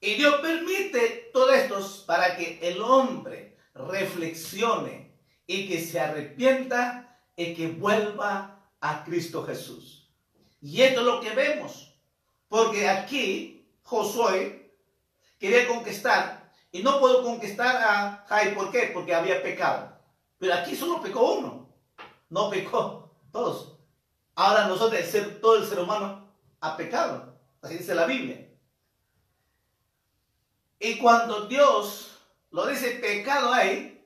Y 0.00 0.14
Dios 0.16 0.34
permite 0.42 1.30
todo 1.32 1.50
esto 1.54 1.80
para 2.06 2.36
que 2.36 2.58
el 2.60 2.82
hombre 2.82 3.56
reflexione 3.72 5.18
y 5.46 5.66
que 5.66 5.80
se 5.80 5.98
arrepienta 5.98 7.18
y 7.36 7.54
que 7.54 7.68
vuelva 7.68 8.70
a 8.82 9.04
Cristo 9.04 9.42
Jesús. 9.44 10.12
Y 10.60 10.82
esto 10.82 11.00
es 11.00 11.06
lo 11.06 11.20
que 11.22 11.30
vemos. 11.30 11.94
Porque 12.48 12.86
aquí 12.86 13.66
Josué 13.82 14.76
quería 15.38 15.66
conquistar 15.66 16.52
y 16.70 16.82
no 16.82 17.00
pudo 17.00 17.22
conquistar 17.22 17.76
a 17.76 18.26
Jai. 18.28 18.54
¿Por 18.54 18.70
qué? 18.70 18.90
Porque 18.92 19.14
había 19.14 19.42
pecado. 19.42 19.98
Pero 20.38 20.52
aquí 20.52 20.76
solo 20.76 21.00
pecó 21.00 21.32
uno. 21.32 21.74
No 22.28 22.50
pecó 22.50 23.07
todos. 23.32 23.78
Ahora 24.34 24.68
nosotros, 24.68 25.00
todo 25.40 25.56
el 25.56 25.66
ser 25.66 25.80
humano 25.80 26.28
ha 26.60 26.76
pecado. 26.76 27.34
Así 27.60 27.78
dice 27.78 27.94
la 27.94 28.06
Biblia. 28.06 28.48
Y 30.78 30.98
cuando 30.98 31.46
Dios 31.46 32.18
lo 32.50 32.66
dice 32.66 32.92
pecado 32.92 33.52
hay, 33.52 33.98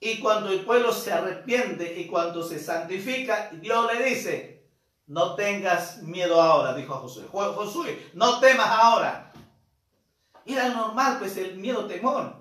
y 0.00 0.20
cuando 0.20 0.50
el 0.50 0.64
pueblo 0.64 0.92
se 0.92 1.12
arrepiente 1.12 1.98
y 1.98 2.06
cuando 2.06 2.42
se 2.42 2.58
santifica, 2.58 3.50
Dios 3.52 3.92
le 3.92 4.04
dice, 4.04 4.66
no 5.06 5.34
tengas 5.34 6.02
miedo 6.02 6.40
ahora, 6.40 6.74
dijo 6.74 6.94
a 6.94 6.98
Josué. 6.98 7.24
Josué, 7.30 8.10
no 8.14 8.38
temas 8.38 8.68
ahora. 8.68 9.32
Era 10.44 10.68
normal, 10.68 11.18
pues 11.18 11.36
el 11.36 11.56
miedo, 11.56 11.86
temor. 11.86 12.36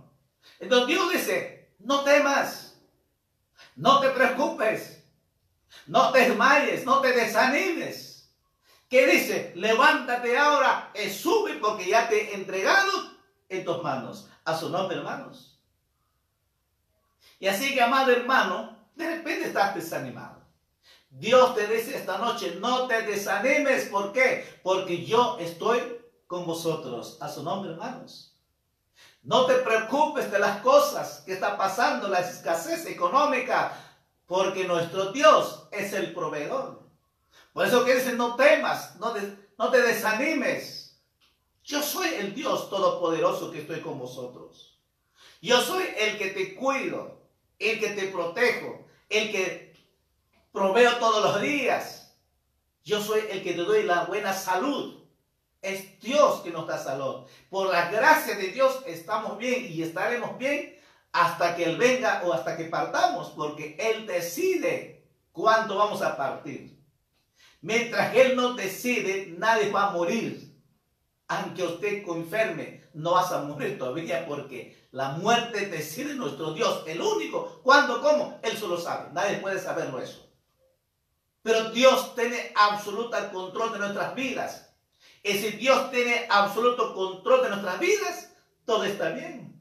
Entonces 0.59 0.87
Dios 0.87 1.11
dice, 1.11 1.73
no 1.79 2.03
temas, 2.03 2.77
no 3.75 4.01
te 4.01 4.09
preocupes, 4.09 5.02
no 5.87 6.11
te 6.11 6.19
desmayes, 6.29 6.85
no 6.85 7.01
te 7.01 7.11
desanimes. 7.11 8.29
¿Qué 8.89 9.07
dice? 9.07 9.53
Levántate 9.55 10.37
ahora 10.37 10.91
y 10.93 11.09
sube 11.09 11.55
porque 11.55 11.87
ya 11.87 12.07
te 12.07 12.31
he 12.31 12.35
entregado 12.35 12.91
en 13.49 13.65
tus 13.65 13.81
manos. 13.81 14.29
A 14.45 14.57
su 14.57 14.69
nombre, 14.69 14.97
hermanos. 14.97 15.57
Y 17.39 17.47
así 17.47 17.73
que, 17.73 17.81
amado 17.81 18.11
hermano, 18.11 18.77
de 18.95 19.15
repente 19.15 19.47
estás 19.47 19.73
desanimado. 19.73 20.41
Dios 21.09 21.55
te 21.55 21.67
dice 21.67 21.95
esta 21.95 22.17
noche, 22.17 22.57
no 22.59 22.87
te 22.87 23.01
desanimes. 23.03 23.85
¿Por 23.85 24.11
qué? 24.11 24.59
Porque 24.63 25.05
yo 25.05 25.37
estoy 25.39 25.79
con 26.27 26.45
vosotros. 26.45 27.17
A 27.21 27.29
su 27.29 27.43
nombre, 27.43 27.71
hermanos. 27.71 28.35
No 29.23 29.45
te 29.45 29.55
preocupes 29.55 30.31
de 30.31 30.39
las 30.39 30.61
cosas 30.61 31.21
que 31.25 31.33
está 31.33 31.55
pasando, 31.55 32.09
la 32.09 32.19
escasez 32.19 32.85
económica, 32.87 33.71
porque 34.25 34.65
nuestro 34.65 35.11
Dios 35.11 35.67
es 35.71 35.93
el 35.93 36.13
proveedor. 36.13 36.81
Por 37.53 37.67
eso 37.67 37.85
que 37.85 37.95
no 38.13 38.35
temas, 38.35 38.95
no, 38.99 39.13
no 39.57 39.71
te 39.71 39.81
desanimes. 39.81 40.99
Yo 41.63 41.81
soy 41.81 42.09
el 42.15 42.33
Dios 42.33 42.69
todopoderoso 42.69 43.51
que 43.51 43.61
estoy 43.61 43.79
con 43.81 43.99
vosotros. 43.99 44.79
Yo 45.41 45.61
soy 45.61 45.85
el 45.97 46.17
que 46.17 46.27
te 46.31 46.55
cuido, 46.55 47.21
el 47.59 47.79
que 47.79 47.89
te 47.89 48.07
protejo, 48.07 48.85
el 49.09 49.31
que 49.31 49.73
proveo 50.51 50.97
todos 50.97 51.23
los 51.23 51.41
días. 51.41 52.15
Yo 52.83 53.01
soy 53.01 53.21
el 53.29 53.43
que 53.43 53.53
te 53.53 53.61
doy 53.61 53.83
la 53.83 54.05
buena 54.05 54.33
salud. 54.33 55.03
Es 55.61 55.99
Dios 56.01 56.41
que 56.41 56.51
nos 56.51 56.67
da 56.67 56.77
salud. 56.77 57.25
Por 57.49 57.71
la 57.71 57.89
gracia 57.89 58.35
de 58.35 58.47
Dios 58.47 58.81
estamos 58.85 59.37
bien 59.37 59.71
y 59.71 59.81
estaremos 59.81 60.37
bien 60.37 60.77
hasta 61.13 61.55
que 61.55 61.63
Él 61.63 61.77
venga 61.77 62.23
o 62.25 62.33
hasta 62.33 62.57
que 62.57 62.65
partamos, 62.65 63.29
porque 63.29 63.77
Él 63.79 64.05
decide 64.07 65.07
cuándo 65.31 65.77
vamos 65.77 66.01
a 66.01 66.17
partir. 66.17 66.77
Mientras 67.61 68.13
Él 68.15 68.35
no 68.35 68.55
decide, 68.55 69.33
nadie 69.37 69.71
va 69.71 69.87
a 69.87 69.91
morir. 69.91 70.51
Aunque 71.27 71.63
usted 71.63 72.03
enferme, 72.05 72.83
no 72.93 73.11
vas 73.11 73.31
a 73.31 73.41
morir 73.43 73.77
todavía 73.77 74.25
porque 74.27 74.87
la 74.91 75.09
muerte 75.11 75.67
decide 75.67 76.15
nuestro 76.15 76.53
Dios, 76.53 76.83
el 76.87 77.01
único. 77.01 77.61
¿Cuándo? 77.63 78.01
¿Cómo? 78.01 78.39
Él 78.43 78.57
solo 78.57 78.77
sabe. 78.77 79.09
Nadie 79.13 79.37
puede 79.37 79.59
saberlo 79.59 79.99
eso. 79.99 80.29
Pero 81.41 81.71
Dios 81.71 82.15
tiene 82.15 82.51
absoluto 82.55 83.17
control 83.31 83.73
de 83.73 83.79
nuestras 83.79 84.15
vidas. 84.15 84.73
Y 85.23 85.33
si 85.33 85.51
Dios 85.51 85.89
tiene 85.91 86.27
absoluto 86.29 86.93
control 86.93 87.43
de 87.43 87.49
nuestras 87.49 87.79
vidas, 87.79 88.33
todo 88.65 88.83
está 88.83 89.09
bien. 89.09 89.52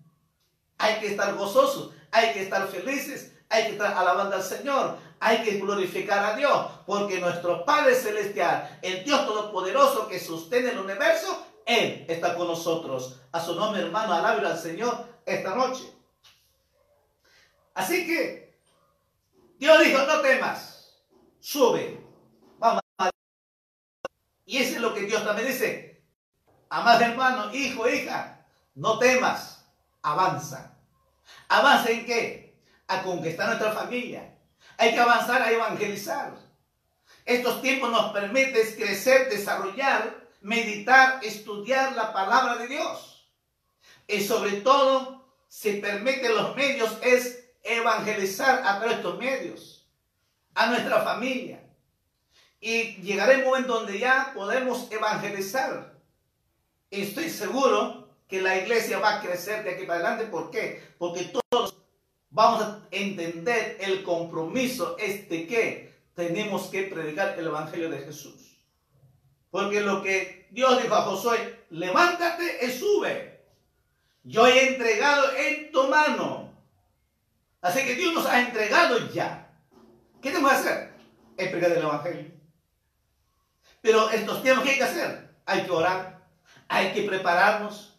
Hay 0.82 0.98
que 0.98 1.12
estar 1.12 1.32
gozosos, 1.34 1.94
hay 2.10 2.32
que 2.32 2.42
estar 2.42 2.66
felices, 2.66 3.32
hay 3.48 3.66
que 3.66 3.72
estar 3.74 3.96
alabando 3.96 4.34
al 4.34 4.42
Señor, 4.42 4.98
hay 5.20 5.44
que 5.44 5.58
glorificar 5.58 6.24
a 6.24 6.34
Dios, 6.34 6.66
porque 6.84 7.20
nuestro 7.20 7.64
Padre 7.64 7.94
Celestial, 7.94 8.80
el 8.82 9.04
Dios 9.04 9.24
Todopoderoso 9.24 10.08
que 10.08 10.18
sostiene 10.18 10.70
el 10.70 10.80
universo, 10.80 11.46
Él 11.64 12.04
está 12.08 12.34
con 12.34 12.48
nosotros. 12.48 13.20
A 13.30 13.40
su 13.40 13.54
nombre, 13.54 13.82
hermano, 13.82 14.12
alabe 14.12 14.44
al 14.44 14.58
Señor 14.58 15.06
esta 15.24 15.54
noche. 15.54 15.84
Así 17.74 18.04
que 18.04 18.58
Dios 19.58 19.78
dijo, 19.84 20.02
no 20.02 20.20
temas, 20.20 20.98
sube, 21.38 22.02
y 24.44 24.58
eso 24.58 24.74
es 24.74 24.80
lo 24.80 24.92
que 24.92 25.02
Dios 25.02 25.24
también 25.24 25.46
dice. 25.46 26.04
Amado 26.68 27.04
hermano, 27.04 27.54
hijo, 27.54 27.88
hija, 27.88 28.44
no 28.74 28.98
temas, 28.98 29.64
avanza. 30.02 30.71
¿Avanza 31.48 31.90
en 31.90 32.06
qué? 32.06 32.56
A 32.88 33.02
conquistar 33.02 33.48
nuestra 33.48 33.72
familia. 33.72 34.36
Hay 34.78 34.92
que 34.92 35.00
avanzar 35.00 35.42
a 35.42 35.50
evangelizar. 35.50 36.34
Estos 37.24 37.62
tiempos 37.62 37.90
nos 37.90 38.12
permiten 38.12 38.74
crecer, 38.74 39.28
desarrollar, 39.28 40.28
meditar, 40.40 41.20
estudiar 41.22 41.92
la 41.92 42.12
palabra 42.12 42.56
de 42.56 42.68
Dios. 42.68 43.30
Y 44.08 44.20
sobre 44.20 44.60
todo, 44.60 45.32
si 45.48 45.74
permiten 45.74 46.34
los 46.34 46.56
medios, 46.56 46.98
es 47.02 47.44
evangelizar 47.62 48.60
a 48.66 48.78
través 48.78 48.88
de 48.88 48.94
estos 48.96 49.18
medios, 49.18 49.88
a 50.54 50.66
nuestra 50.66 51.02
familia, 51.02 51.62
y 52.60 52.96
llegará 53.02 53.32
el 53.32 53.44
momento 53.44 53.74
donde 53.74 53.98
ya 53.98 54.32
podemos 54.34 54.90
evangelizar. 54.90 55.94
Estoy 56.90 57.30
seguro 57.30 58.01
que 58.32 58.40
la 58.40 58.56
iglesia 58.56 58.98
va 58.98 59.16
a 59.16 59.20
crecer 59.20 59.62
de 59.62 59.72
aquí 59.72 59.84
para 59.84 59.98
adelante. 59.98 60.24
¿Por 60.24 60.50
qué? 60.50 60.82
Porque 60.96 61.24
todos 61.50 61.76
vamos 62.30 62.62
a 62.62 62.80
entender 62.90 63.76
el 63.78 64.02
compromiso 64.02 64.96
este 64.98 65.46
que 65.46 65.92
tenemos 66.14 66.68
que 66.68 66.84
predicar 66.84 67.38
el 67.38 67.48
Evangelio 67.48 67.90
de 67.90 67.98
Jesús. 67.98 68.56
Porque 69.50 69.82
lo 69.82 70.02
que 70.02 70.48
Dios 70.50 70.82
dijo 70.82 70.94
a 70.94 71.02
Josué, 71.02 71.66
levántate 71.68 72.64
y 72.64 72.70
sube. 72.70 73.44
Yo 74.24 74.46
he 74.46 74.68
entregado 74.68 75.36
en 75.36 75.70
tu 75.70 75.88
mano. 75.88 76.54
Así 77.60 77.84
que 77.84 77.96
Dios 77.96 78.14
nos 78.14 78.24
ha 78.24 78.40
entregado 78.40 79.12
ya. 79.12 79.54
¿Qué 80.22 80.30
tenemos 80.30 80.52
que 80.52 80.56
hacer? 80.56 80.94
Es 81.36 81.48
predicar 81.48 81.72
el 81.72 81.82
Evangelio. 81.82 82.30
Pero 83.82 84.08
estos 84.08 84.42
tiempos, 84.42 84.64
¿qué 84.64 84.70
hay 84.70 84.78
que 84.78 84.84
hacer? 84.84 85.34
Hay 85.44 85.64
que 85.64 85.70
orar, 85.70 86.24
hay 86.66 86.94
que 86.94 87.02
prepararnos, 87.02 87.91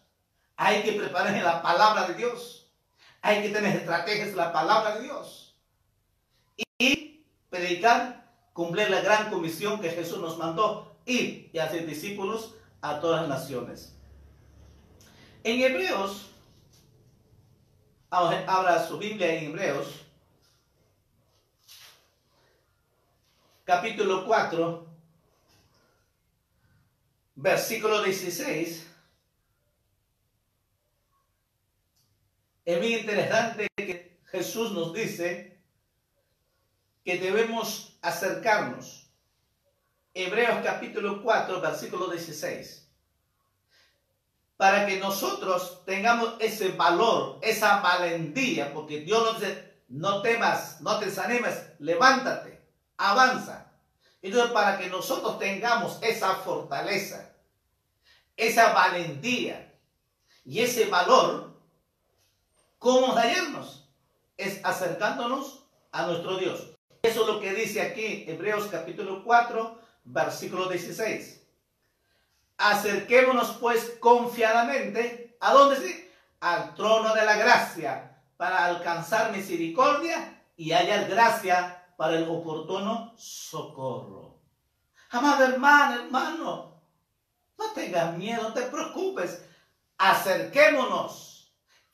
hay 0.56 0.82
que 0.82 0.92
preparar 0.92 1.34
en 1.34 1.44
la 1.44 1.62
palabra 1.62 2.06
de 2.08 2.14
Dios, 2.14 2.70
hay 3.22 3.42
que 3.42 3.48
tener 3.48 3.76
estrategias 3.76 4.28
en 4.28 4.36
la 4.36 4.52
palabra 4.52 4.96
de 4.96 5.04
Dios. 5.04 5.56
Y 6.78 7.24
predicar, 7.50 8.30
cumplir 8.52 8.90
la 8.90 9.00
gran 9.00 9.30
comisión 9.30 9.80
que 9.80 9.90
Jesús 9.90 10.18
nos 10.18 10.38
mandó, 10.38 10.96
ir 11.06 11.50
y 11.52 11.58
hacer 11.58 11.86
discípulos 11.86 12.54
a 12.80 13.00
todas 13.00 13.22
las 13.22 13.40
naciones. 13.40 13.96
En 15.42 15.60
Hebreos, 15.60 16.30
abra 18.10 18.86
su 18.86 18.98
Biblia 18.98 19.34
en 19.34 19.46
Hebreos, 19.46 20.04
capítulo 23.64 24.24
4, 24.26 24.86
versículo 27.36 28.02
16, 28.02 28.93
es 32.64 32.78
muy 32.78 32.94
interesante 32.94 33.68
que 33.76 34.18
Jesús 34.26 34.72
nos 34.72 34.92
dice 34.92 35.60
que 37.04 37.18
debemos 37.18 37.98
acercarnos. 38.00 39.10
Hebreos 40.14 40.60
capítulo 40.64 41.22
4, 41.22 41.60
versículo 41.60 42.08
16. 42.08 42.88
Para 44.56 44.86
que 44.86 44.98
nosotros 44.98 45.84
tengamos 45.84 46.36
ese 46.38 46.70
valor, 46.70 47.38
esa 47.42 47.80
valentía, 47.80 48.72
porque 48.72 49.00
Dios 49.00 49.22
nos 49.24 49.40
dice, 49.40 49.74
no 49.88 50.22
temas, 50.22 50.80
no 50.80 50.98
te 50.98 51.06
desanimes, 51.06 51.70
levántate, 51.80 52.62
avanza. 52.96 53.72
Entonces, 54.22 54.52
para 54.52 54.78
que 54.78 54.88
nosotros 54.88 55.38
tengamos 55.38 55.98
esa 56.00 56.36
fortaleza, 56.36 57.34
esa 58.36 58.72
valentía 58.72 59.74
y 60.46 60.60
ese 60.60 60.86
valor, 60.86 61.53
¿cómo 62.84 63.14
hallarnos? 63.16 63.88
Es 64.36 64.60
acercándonos 64.62 65.64
a 65.90 66.04
nuestro 66.06 66.36
Dios. 66.36 66.76
Eso 67.02 67.22
es 67.22 67.26
lo 67.26 67.40
que 67.40 67.54
dice 67.54 67.80
aquí 67.80 68.26
Hebreos 68.28 68.66
capítulo 68.70 69.24
4, 69.24 69.80
versículo 70.04 70.68
16. 70.68 71.46
Acerquémonos 72.58 73.52
pues 73.52 73.96
confiadamente, 74.00 75.34
¿a 75.40 75.54
dónde 75.54 75.76
sí? 75.76 76.10
Al 76.40 76.74
trono 76.74 77.14
de 77.14 77.24
la 77.24 77.36
gracia, 77.36 78.22
para 78.36 78.66
alcanzar 78.66 79.32
misericordia 79.32 80.42
y 80.54 80.72
hallar 80.72 81.08
gracia 81.08 81.86
para 81.96 82.18
el 82.18 82.28
oportuno 82.28 83.14
socorro. 83.16 84.40
Amado 85.08 85.44
hermano, 85.44 86.02
hermano, 86.02 86.82
no 87.56 87.72
tengas 87.72 88.14
miedo, 88.18 88.42
no 88.42 88.52
te 88.52 88.62
preocupes. 88.62 89.42
Acerquémonos, 89.96 91.33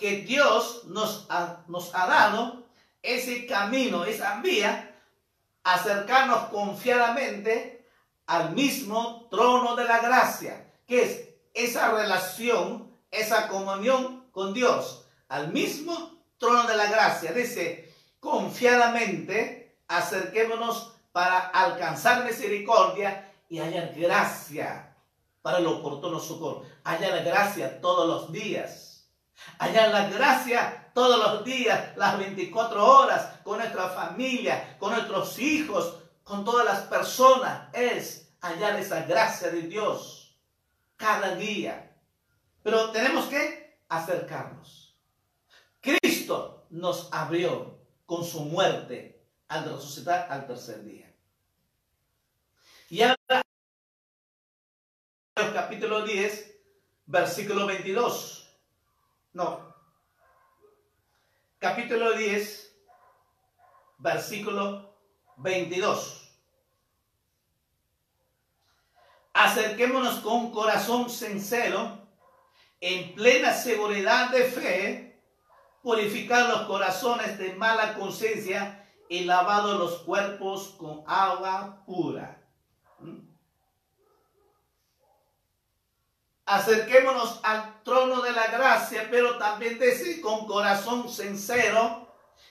que 0.00 0.22
Dios 0.22 0.84
nos 0.86 1.26
ha, 1.28 1.58
nos 1.68 1.94
ha 1.94 2.06
dado 2.06 2.64
ese 3.02 3.46
camino, 3.46 4.04
esa 4.04 4.40
vía, 4.40 4.96
acercarnos 5.62 6.48
confiadamente 6.48 7.86
al 8.26 8.52
mismo 8.52 9.28
trono 9.30 9.76
de 9.76 9.84
la 9.84 10.00
gracia, 10.00 10.72
que 10.86 11.02
es 11.02 11.28
esa 11.54 11.92
relación 11.92 12.90
esa 13.10 13.48
comunión 13.48 14.24
con 14.30 14.54
Dios, 14.54 15.04
al 15.28 15.52
mismo 15.52 16.22
trono 16.38 16.64
de 16.64 16.76
la 16.76 16.86
gracia. 16.86 17.32
Dice, 17.32 17.92
confiadamente 18.20 19.76
acerquémonos 19.88 20.92
para 21.12 21.38
alcanzar 21.38 22.24
misericordia 22.24 23.32
y 23.48 23.58
hallar 23.58 23.92
gracia 23.96 24.94
para 25.42 25.58
el 25.58 25.66
oportuno 25.66 26.20
socorro. 26.20 26.64
Hallar 26.84 27.24
gracia 27.24 27.80
todos 27.80 28.06
los 28.06 28.32
días. 28.32 28.89
Hallar 29.58 29.90
la 29.90 30.08
gracia 30.08 30.90
todos 30.94 31.18
los 31.18 31.44
días, 31.44 31.96
las 31.96 32.18
24 32.18 32.84
horas, 32.84 33.40
con 33.42 33.58
nuestra 33.58 33.88
familia, 33.88 34.76
con 34.78 34.92
nuestros 34.92 35.38
hijos, 35.38 35.96
con 36.24 36.44
todas 36.44 36.64
las 36.64 36.80
personas. 36.82 37.68
Es 37.74 38.32
hallar 38.40 38.78
esa 38.78 39.02
gracia 39.02 39.50
de 39.50 39.62
Dios 39.62 40.36
cada 40.96 41.34
día. 41.34 41.96
Pero 42.62 42.90
tenemos 42.90 43.26
que 43.26 43.80
acercarnos. 43.88 44.96
Cristo 45.80 46.66
nos 46.70 47.08
abrió 47.12 47.78
con 48.06 48.24
su 48.24 48.40
muerte 48.44 49.24
al 49.48 49.64
resucitar 49.64 50.26
al 50.30 50.46
tercer 50.46 50.84
día. 50.84 51.12
Y 52.88 53.02
ahora, 53.02 53.42
capítulo 55.34 56.04
10, 56.04 56.54
versículo 57.06 57.66
22. 57.66 58.39
No. 59.32 59.74
Capítulo 61.58 62.12
10, 62.14 62.76
versículo 63.98 64.96
22. 65.36 66.32
Acerquémonos 69.32 70.18
con 70.20 70.50
corazón 70.50 71.08
sincero, 71.08 72.08
en 72.80 73.14
plena 73.14 73.52
seguridad 73.52 74.30
de 74.30 74.44
fe, 74.44 75.22
purificar 75.80 76.48
los 76.48 76.62
corazones 76.62 77.38
de 77.38 77.54
mala 77.54 77.94
conciencia 77.94 78.84
y 79.08 79.24
lavado 79.24 79.78
los 79.78 80.02
cuerpos 80.02 80.74
con 80.76 81.04
agua 81.06 81.84
pura. 81.86 82.39
Acerquémonos 86.50 87.38
al 87.44 87.80
trono 87.84 88.22
de 88.22 88.32
la 88.32 88.48
gracia, 88.48 89.06
pero 89.08 89.38
también 89.38 89.78
dice 89.78 90.20
con 90.20 90.48
corazón 90.48 91.08
sincero. 91.08 92.08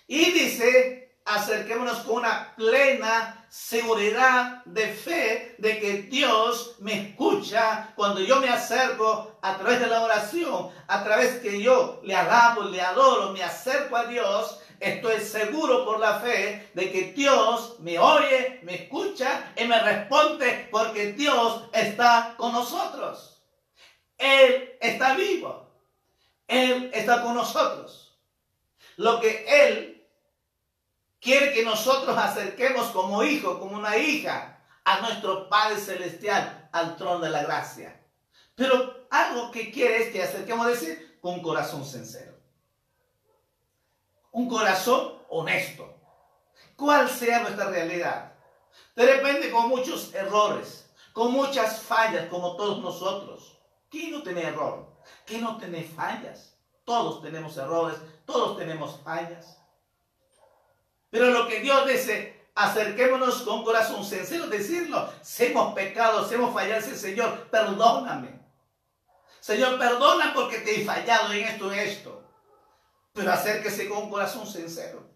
Y 0.07 0.31
dice, 0.31 1.17
acerquémonos 1.25 1.97
con 2.03 2.19
una 2.19 2.55
plena 2.55 3.45
seguridad 3.49 4.63
de 4.63 4.87
fe 4.87 5.55
de 5.57 5.81
que 5.81 6.03
Dios 6.03 6.77
me 6.79 7.09
escucha 7.09 7.91
cuando 7.97 8.21
yo 8.21 8.39
me 8.39 8.47
acerco 8.47 9.37
a 9.41 9.57
través 9.57 9.81
de 9.81 9.87
la 9.87 10.01
oración, 10.01 10.71
a 10.87 11.03
través 11.03 11.41
que 11.41 11.61
yo 11.61 11.99
le 12.05 12.15
alabo, 12.15 12.63
le 12.63 12.79
adoro, 12.79 13.33
me 13.33 13.43
acerco 13.43 13.97
a 13.97 14.05
Dios. 14.05 14.61
Estoy 14.79 15.19
seguro 15.19 15.83
por 15.83 15.99
la 15.99 16.21
fe 16.21 16.71
de 16.73 16.89
que 16.89 17.11
Dios 17.11 17.75
me 17.81 17.99
oye, 17.99 18.61
me 18.63 18.75
escucha 18.75 19.51
y 19.57 19.65
me 19.65 19.77
responde 19.77 20.69
porque 20.71 21.11
Dios 21.11 21.63
está 21.73 22.35
con 22.37 22.53
nosotros. 22.53 23.28
Él 24.19 24.77
está 24.79 25.15
vivo. 25.15 25.67
Él 26.47 26.91
está 26.93 27.23
con 27.23 27.33
nosotros. 27.33 28.17
Lo 28.97 29.19
que 29.19 29.45
Él 29.47 30.07
quiere 31.19 31.53
que 31.53 31.63
nosotros 31.63 32.15
acerquemos 32.17 32.87
como 32.87 33.23
hijo, 33.23 33.59
como 33.59 33.77
una 33.77 33.97
hija, 33.97 34.61
a 34.83 35.01
nuestro 35.01 35.49
Padre 35.49 35.79
Celestial, 35.79 36.69
al 36.71 36.97
trono 36.97 37.19
de 37.19 37.29
la 37.29 37.43
gracia. 37.43 37.99
Pero 38.55 39.07
algo 39.09 39.51
que 39.51 39.71
quiere 39.71 40.03
es 40.03 40.11
que 40.11 40.21
acerquemos 40.21 40.67
decir 40.67 41.17
con 41.21 41.35
un 41.35 41.41
corazón 41.41 41.85
sincero. 41.85 42.37
Un 44.31 44.49
corazón 44.49 45.19
honesto. 45.29 45.95
¿Cuál 46.75 47.09
sea 47.09 47.41
nuestra 47.41 47.69
realidad? 47.69 48.33
De 48.95 49.05
repente 49.05 49.51
con 49.51 49.69
muchos 49.69 50.13
errores, 50.13 50.89
con 51.13 51.31
muchas 51.31 51.81
fallas, 51.81 52.27
como 52.27 52.55
todos 52.55 52.79
nosotros. 52.79 53.58
¿Quién 53.89 54.11
no 54.11 54.23
tiene 54.23 54.43
error? 54.43 54.87
¿Quién 55.25 55.41
no 55.41 55.57
tiene 55.57 55.83
fallas? 55.83 56.55
Todos 56.83 57.21
tenemos 57.21 57.57
errores, 57.57 57.97
todos 58.25 58.57
tenemos 58.57 58.99
fallas. 59.03 59.57
Pero 61.09 61.27
lo 61.31 61.47
que 61.47 61.59
Dios 61.59 61.87
dice, 61.87 62.49
acerquémonos 62.55 63.41
con 63.43 63.63
corazón 63.63 64.03
sincero, 64.03 64.47
decirlo, 64.47 65.11
si 65.21 65.45
hemos 65.45 65.73
pecado, 65.73 66.27
si 66.27 66.35
hemos 66.35 66.53
fallado, 66.53 66.81
Señor, 66.81 67.47
perdóname. 67.49 68.39
Señor, 69.39 69.79
perdona 69.79 70.33
porque 70.33 70.59
te 70.59 70.81
he 70.81 70.85
fallado 70.85 71.33
en 71.33 71.45
esto 71.45 71.73
y 71.73 71.79
esto. 71.79 72.23
Pero 73.13 73.31
acérquese 73.31 73.89
con 73.89 74.03
un 74.03 74.09
corazón 74.09 74.45
sincero. 74.45 75.09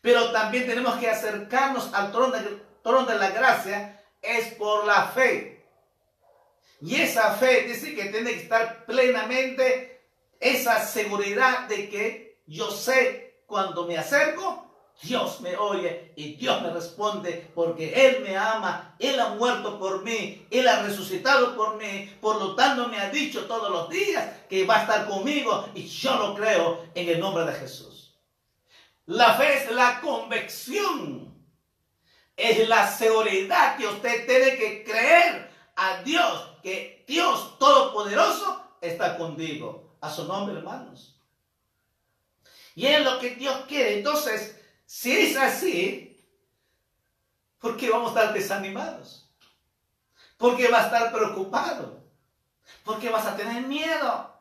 Pero 0.00 0.32
también 0.32 0.66
tenemos 0.66 0.96
que 0.96 1.08
acercarnos 1.08 1.92
al 1.94 2.10
trono 2.10 2.36
trono 2.82 3.06
de 3.06 3.18
la 3.18 3.30
gracia, 3.30 4.02
es 4.20 4.54
por 4.54 4.84
la 4.84 5.06
fe. 5.08 5.53
Y 6.80 6.96
esa 6.96 7.32
fe 7.34 7.62
dice 7.62 7.94
que 7.94 8.06
tiene 8.06 8.32
que 8.32 8.42
estar 8.42 8.84
plenamente 8.84 10.02
esa 10.40 10.84
seguridad 10.84 11.68
de 11.68 11.88
que 11.88 12.42
yo 12.46 12.70
sé 12.70 13.42
cuando 13.46 13.86
me 13.86 13.96
acerco, 13.96 14.64
Dios 15.02 15.40
me 15.40 15.56
oye 15.56 16.12
y 16.16 16.34
Dios 16.36 16.62
me 16.62 16.70
responde 16.70 17.50
porque 17.54 17.92
Él 18.06 18.22
me 18.22 18.36
ama, 18.36 18.94
Él 18.98 19.18
ha 19.18 19.30
muerto 19.30 19.78
por 19.78 20.02
mí, 20.02 20.46
Él 20.50 20.68
ha 20.68 20.82
resucitado 20.82 21.56
por 21.56 21.76
mí, 21.76 22.16
por 22.20 22.36
lo 22.36 22.54
tanto 22.54 22.88
me 22.88 22.98
ha 22.98 23.10
dicho 23.10 23.46
todos 23.46 23.70
los 23.70 23.90
días 23.90 24.42
que 24.48 24.64
va 24.64 24.78
a 24.78 24.80
estar 24.82 25.06
conmigo 25.06 25.68
y 25.74 25.86
yo 25.86 26.16
lo 26.16 26.34
creo 26.34 26.86
en 26.94 27.08
el 27.08 27.20
nombre 27.20 27.44
de 27.44 27.52
Jesús. 27.52 28.14
La 29.06 29.34
fe 29.34 29.64
es 29.64 29.70
la 29.70 30.00
convicción, 30.00 31.34
es 32.36 32.68
la 32.68 32.90
seguridad 32.90 33.76
que 33.76 33.86
usted 33.86 34.26
tiene 34.26 34.56
que 34.56 34.84
creer 34.84 35.50
a 35.76 36.02
Dios, 36.02 36.53
que 36.64 37.04
Dios 37.06 37.58
Todopoderoso 37.58 38.78
está 38.80 39.18
contigo. 39.18 39.96
A 40.00 40.10
su 40.10 40.24
nombre, 40.24 40.56
hermanos. 40.56 41.18
Y 42.74 42.86
es 42.86 43.04
lo 43.04 43.18
que 43.20 43.36
Dios 43.36 43.64
quiere. 43.68 43.98
Entonces, 43.98 44.60
si 44.84 45.12
es 45.12 45.36
así, 45.36 46.18
¿por 47.58 47.76
qué 47.76 47.90
vamos 47.90 48.08
a 48.08 48.20
estar 48.20 48.34
desanimados? 48.34 49.30
¿Por 50.36 50.56
qué 50.56 50.68
va 50.68 50.80
a 50.80 50.84
estar 50.86 51.12
preocupado? 51.12 52.02
¿Por 52.82 52.98
qué 52.98 53.08
vas 53.08 53.26
a 53.26 53.36
tener 53.36 53.66
miedo? 53.66 54.34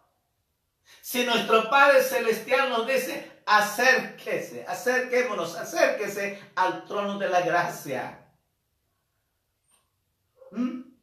Si 1.01 1.25
nuestro 1.25 1.69
Padre 1.69 2.01
Celestial 2.01 2.69
nos 2.69 2.87
dice, 2.87 3.43
acérquese, 3.45 4.65
acerquémonos, 4.67 5.55
acérquese 5.55 6.41
al 6.55 6.85
trono 6.85 7.17
de 7.19 7.29
la 7.29 7.41
gracia. 7.41 8.25
¿Mm? 10.51 10.93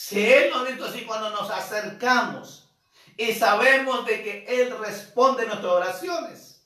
Si 0.00 0.24
Él 0.32 0.50
nos 0.50 0.64
dice 0.64 0.84
así 0.84 1.04
cuando 1.04 1.28
nos 1.30 1.50
acercamos 1.50 2.70
y 3.16 3.32
sabemos 3.32 4.06
de 4.06 4.22
que 4.22 4.44
Él 4.46 4.78
responde 4.78 5.44
nuestras 5.44 5.72
oraciones, 5.72 6.64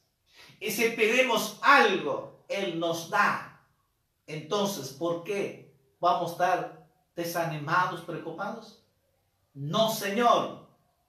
y 0.61 0.71
si 0.71 0.91
pedimos 0.91 1.59
algo, 1.63 2.45
Él 2.47 2.79
nos 2.79 3.09
da. 3.09 3.65
Entonces, 4.27 4.91
¿por 4.91 5.25
qué 5.25 5.75
vamos 5.99 6.29
a 6.29 6.33
estar 6.33 6.87
desanimados, 7.17 8.03
preocupados? 8.03 8.85
No, 9.55 9.91
Señor. 9.91 10.69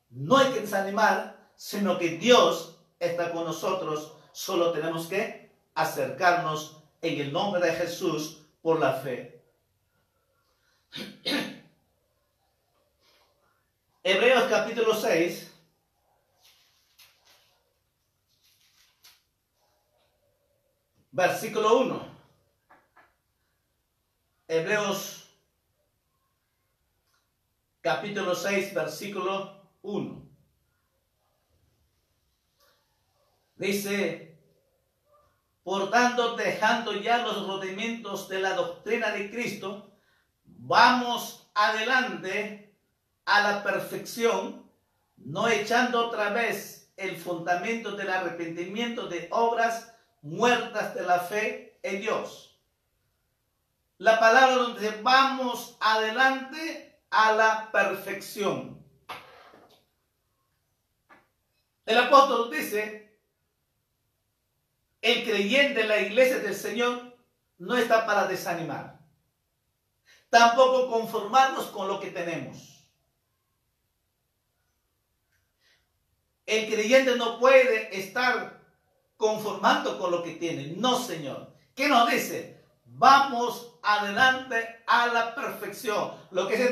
No 0.09 0.37
hay 0.37 0.53
que 0.53 0.61
desanimar, 0.61 1.51
sino 1.57 1.97
que 1.99 2.11
Dios 2.11 2.79
está 2.99 3.33
con 3.33 3.43
nosotros. 3.43 4.13
Solo 4.31 4.71
tenemos 4.71 5.07
que 5.07 5.51
acercarnos 5.75 6.81
en 7.01 7.19
el 7.19 7.33
nombre 7.33 7.59
de 7.59 7.73
Jesús 7.73 8.45
por 8.61 8.79
la 8.79 8.93
fe. 8.93 9.43
Hebreos 14.03 14.49
capítulo 14.49 14.93
6 14.93 15.53
versículo 21.13 21.79
1. 21.79 22.13
Hebreos 24.47 25.23
capítulo 27.81 28.33
6, 28.35 28.73
versículo 28.73 29.69
1. 29.83 30.23
Dice, 33.55 34.39
por 35.63 35.89
tanto, 35.91 36.35
dejando 36.35 36.93
ya 36.93 37.19
los 37.19 37.47
rudimentos 37.47 38.27
de 38.27 38.39
la 38.39 38.55
doctrina 38.55 39.11
de 39.11 39.29
Cristo, 39.29 39.91
vamos 40.43 41.49
adelante 41.53 42.62
a 43.25 43.41
la 43.41 43.63
perfección, 43.63 44.69
no 45.17 45.47
echando 45.47 46.07
otra 46.07 46.29
vez 46.29 46.91
el 46.97 47.17
fundamento 47.17 47.91
del 47.91 48.09
arrepentimiento 48.09 49.07
de 49.07 49.27
obras 49.31 49.93
muertas 50.21 50.95
de 50.95 51.03
la 51.03 51.19
fe 51.19 51.79
en 51.83 52.01
Dios. 52.01 52.59
La 53.97 54.19
palabra 54.19 54.55
donde 54.55 54.89
vamos 55.01 55.77
adelante 55.79 56.99
a 57.09 57.33
la 57.33 57.71
perfección. 57.71 58.83
El 61.85 61.97
apóstol 61.97 62.49
dice, 62.49 63.19
el 65.01 65.23
creyente 65.23 65.81
en 65.81 65.87
la 65.89 65.99
iglesia 65.99 66.39
del 66.39 66.55
Señor 66.55 67.17
no 67.57 67.75
está 67.75 68.05
para 68.05 68.25
desanimar, 68.25 68.99
tampoco 70.29 70.89
conformarnos 70.89 71.67
con 71.67 71.87
lo 71.87 71.99
que 71.99 72.09
tenemos. 72.09 72.72
El 76.45 76.71
creyente 76.71 77.15
no 77.15 77.39
puede 77.39 77.97
estar 77.97 78.59
conformando 79.17 79.97
con 79.97 80.11
lo 80.11 80.23
que 80.23 80.31
tiene. 80.31 80.73
No, 80.77 80.99
Señor. 80.99 81.53
¿Qué 81.75 81.87
nos 81.87 82.09
dice? 82.09 82.61
Vamos 82.85 83.75
adelante 83.81 84.83
a 84.85 85.07
la 85.07 85.33
perfección. 85.33 86.11
Lo 86.31 86.47
que 86.47 86.55
es 86.55 86.71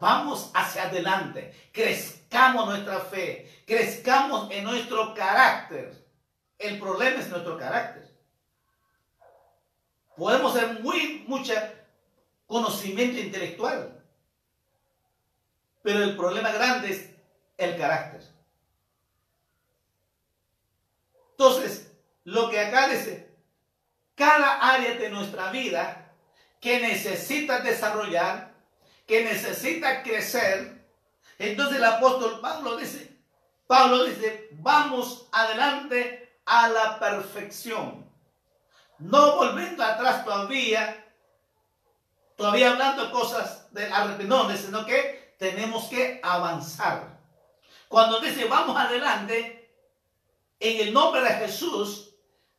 vamos 0.00 0.50
hacia 0.54 0.84
adelante. 0.84 1.54
Crezcamos 1.72 2.66
nuestra 2.66 3.00
fe. 3.00 3.62
Crezcamos 3.66 4.50
en 4.50 4.64
nuestro 4.64 5.14
carácter. 5.14 6.06
El 6.58 6.78
problema 6.78 7.20
es 7.20 7.28
nuestro 7.28 7.58
carácter. 7.58 8.10
Podemos 10.16 10.52
ser 10.52 10.80
muy, 10.80 11.24
mucho 11.26 11.54
conocimiento 12.46 13.18
intelectual. 13.18 14.02
Pero 15.82 16.02
el 16.02 16.16
problema 16.16 16.50
grande 16.50 16.90
es 16.90 17.10
el 17.56 17.76
carácter. 17.78 18.22
Entonces, 21.30 21.90
lo 22.24 22.50
que 22.50 22.60
acá 22.60 22.88
dice, 22.88 23.34
cada 24.14 24.58
área 24.58 24.94
de 24.94 25.08
nuestra 25.08 25.50
vida 25.50 26.12
que 26.60 26.80
necesita 26.80 27.60
desarrollar, 27.60 28.54
que 29.06 29.24
necesita 29.24 30.02
crecer, 30.02 30.86
entonces 31.38 31.78
el 31.78 31.84
apóstol 31.84 32.40
Pablo 32.40 32.76
dice, 32.76 33.18
Pablo 33.66 34.04
dice, 34.04 34.48
vamos 34.52 35.28
adelante 35.32 36.38
a 36.44 36.68
la 36.68 36.98
perfección. 36.98 38.10
No 38.98 39.36
volviendo 39.36 39.82
atrás 39.82 40.24
todavía, 40.24 41.06
todavía 42.36 42.72
hablando 42.72 43.10
cosas 43.10 43.72
de 43.72 43.86
arrepentimiento, 43.86 44.56
sino 44.56 44.84
que 44.84 45.34
tenemos 45.38 45.84
que 45.84 46.20
avanzar. 46.22 47.18
Cuando 47.88 48.20
dice 48.20 48.44
vamos 48.44 48.76
adelante, 48.76 49.74
en 50.60 50.86
el 50.86 50.92
nombre 50.92 51.22
de 51.22 51.30
Jesús, 51.30 52.09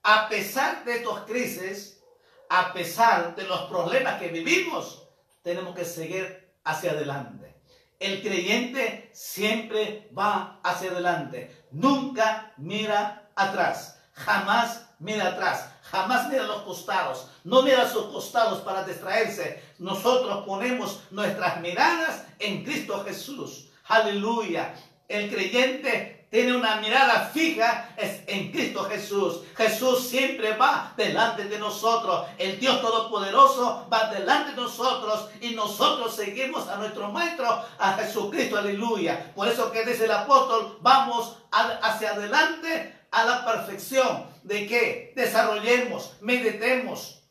a 0.03 0.27
pesar 0.29 0.83
de 0.83 0.95
estas 0.97 1.19
crisis, 1.25 2.03
a 2.49 2.73
pesar 2.73 3.35
de 3.35 3.43
los 3.43 3.61
problemas 3.61 4.19
que 4.19 4.27
vivimos, 4.27 5.07
tenemos 5.41 5.75
que 5.75 5.85
seguir 5.85 6.53
hacia 6.63 6.91
adelante. 6.91 7.55
El 7.99 8.21
creyente 8.21 9.11
siempre 9.13 10.09
va 10.17 10.59
hacia 10.63 10.89
adelante. 10.89 11.65
Nunca 11.71 12.51
mira 12.57 13.29
atrás. 13.35 13.99
Jamás 14.13 14.89
mira 14.99 15.29
atrás. 15.29 15.69
Jamás 15.83 16.27
mira 16.27 16.43
los 16.43 16.63
costados. 16.63 17.29
No 17.43 17.61
mira 17.61 17.87
sus 17.87 18.05
costados 18.05 18.61
para 18.61 18.83
distraerse. 18.83 19.63
Nosotros 19.77 20.45
ponemos 20.45 21.03
nuestras 21.11 21.61
miradas 21.61 22.25
en 22.39 22.63
Cristo 22.63 23.03
Jesús. 23.05 23.69
Aleluya. 23.85 24.73
El 25.07 25.29
creyente 25.29 26.20
tiene 26.31 26.55
una 26.55 26.77
mirada 26.77 27.29
fija 27.33 27.89
en 27.97 28.53
Cristo 28.53 28.85
Jesús. 28.85 29.41
Jesús 29.57 30.07
siempre 30.07 30.55
va 30.55 30.93
delante 30.95 31.43
de 31.43 31.59
nosotros. 31.59 32.25
El 32.37 32.57
Dios 32.57 32.79
Todopoderoso 32.79 33.85
va 33.91 34.09
delante 34.09 34.51
de 34.51 34.61
nosotros 34.61 35.29
y 35.41 35.53
nosotros 35.55 36.15
seguimos 36.15 36.69
a 36.69 36.77
nuestro 36.77 37.11
Maestro, 37.11 37.65
a 37.77 37.93
Jesucristo. 37.95 38.57
Aleluya. 38.57 39.33
Por 39.35 39.49
eso 39.49 39.73
que 39.73 39.83
dice 39.83 40.05
el 40.05 40.11
apóstol, 40.11 40.77
vamos 40.79 41.35
hacia 41.51 42.11
adelante 42.11 43.07
a 43.11 43.25
la 43.25 43.45
perfección. 43.45 44.25
¿De 44.43 44.65
qué? 44.67 45.11
Desarrollemos, 45.17 46.13
meditemos. 46.21 47.23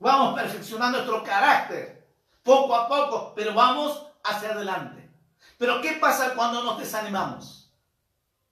Vamos 0.00 0.34
perfeccionando 0.34 0.98
nuestro 0.98 1.22
carácter. 1.22 2.04
Poco 2.42 2.74
a 2.74 2.88
poco, 2.88 3.32
pero 3.36 3.54
vamos 3.54 4.06
hacia 4.24 4.50
adelante. 4.50 5.08
Pero 5.56 5.80
¿qué 5.80 5.92
pasa 5.92 6.34
cuando 6.34 6.64
nos 6.64 6.80
desanimamos? 6.80 7.59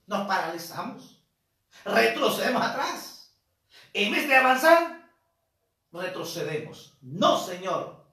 Nos 0.09 0.27
paralizamos, 0.27 1.23
retrocedemos 1.85 2.63
atrás. 2.63 3.33
En 3.93 4.11
vez 4.11 4.27
de 4.27 4.35
avanzar, 4.35 5.11
retrocedemos. 5.93 6.97
No, 7.03 7.39
Señor. 7.39 8.05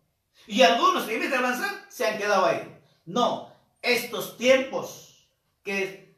Y 0.45 0.61
algunos 0.61 1.07
en 1.09 1.21
vez 1.21 1.31
de 1.31 1.37
avanzar 1.37 1.85
se 1.89 2.05
han 2.05 2.17
quedado 2.17 2.45
ahí. 2.45 2.77
No, 3.05 3.51
estos 3.81 4.37
tiempos 4.37 5.29
que 5.63 6.15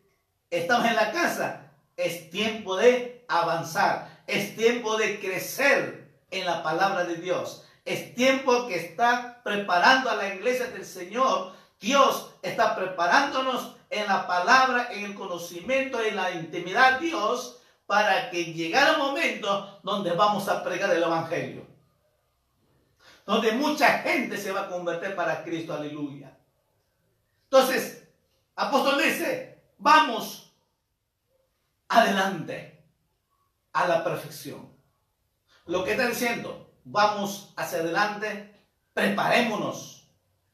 estamos 0.49 0.87
en 0.87 0.95
la 0.95 1.11
casa 1.11 1.71
es 1.95 2.29
tiempo 2.29 2.75
de 2.75 3.25
avanzar, 3.27 4.23
es 4.27 4.55
tiempo 4.55 4.97
de 4.97 5.19
crecer 5.19 6.21
en 6.31 6.45
la 6.45 6.63
palabra 6.63 7.05
de 7.05 7.15
Dios. 7.15 7.63
Es 7.85 8.15
tiempo 8.15 8.67
que 8.67 8.75
está 8.75 9.41
preparando 9.43 10.09
a 10.09 10.15
la 10.15 10.33
iglesia 10.33 10.67
del 10.67 10.85
Señor. 10.85 11.53
Dios 11.79 12.33
está 12.41 12.75
preparándonos 12.75 13.76
en 13.89 14.07
la 14.07 14.27
palabra, 14.27 14.89
en 14.91 15.05
el 15.05 15.15
conocimiento, 15.15 16.01
en 16.01 16.15
la 16.15 16.31
intimidad 16.31 16.99
de 16.99 17.07
Dios, 17.07 17.61
para 17.85 18.29
que 18.29 18.53
llegara 18.53 18.93
un 18.93 19.07
momento 19.07 19.79
donde 19.83 20.11
vamos 20.11 20.47
a 20.49 20.63
pregar 20.63 20.91
el 20.91 21.03
Evangelio. 21.03 21.65
Donde 23.25 23.53
mucha 23.53 23.99
gente 23.99 24.37
se 24.37 24.51
va 24.51 24.61
a 24.61 24.69
convertir 24.69 25.15
para 25.15 25.43
Cristo, 25.43 25.73
aleluya. 25.73 26.37
Entonces, 27.43 28.07
apóstol 28.55 29.01
dice, 29.01 29.63
vamos 29.77 30.53
adelante 31.87 32.83
a 33.73 33.87
la 33.87 34.03
perfección. 34.03 34.69
Lo 35.65 35.83
que 35.83 35.91
está 35.91 36.07
diciendo, 36.07 36.71
vamos 36.83 37.53
hacia 37.55 37.79
adelante, 37.79 38.53
preparémonos 38.93 40.09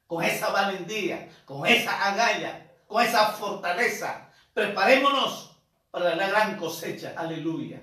con 0.07 0.23
esa 0.23 0.49
valentía, 0.49 1.29
con 1.45 1.65
esa 1.65 2.11
agallas, 2.11 2.62
con 2.93 3.03
esa 3.03 3.31
fortaleza. 3.31 4.29
Preparémonos 4.53 5.57
para 5.89 6.15
la 6.15 6.27
gran 6.27 6.57
cosecha. 6.57 7.15
Aleluya. 7.17 7.81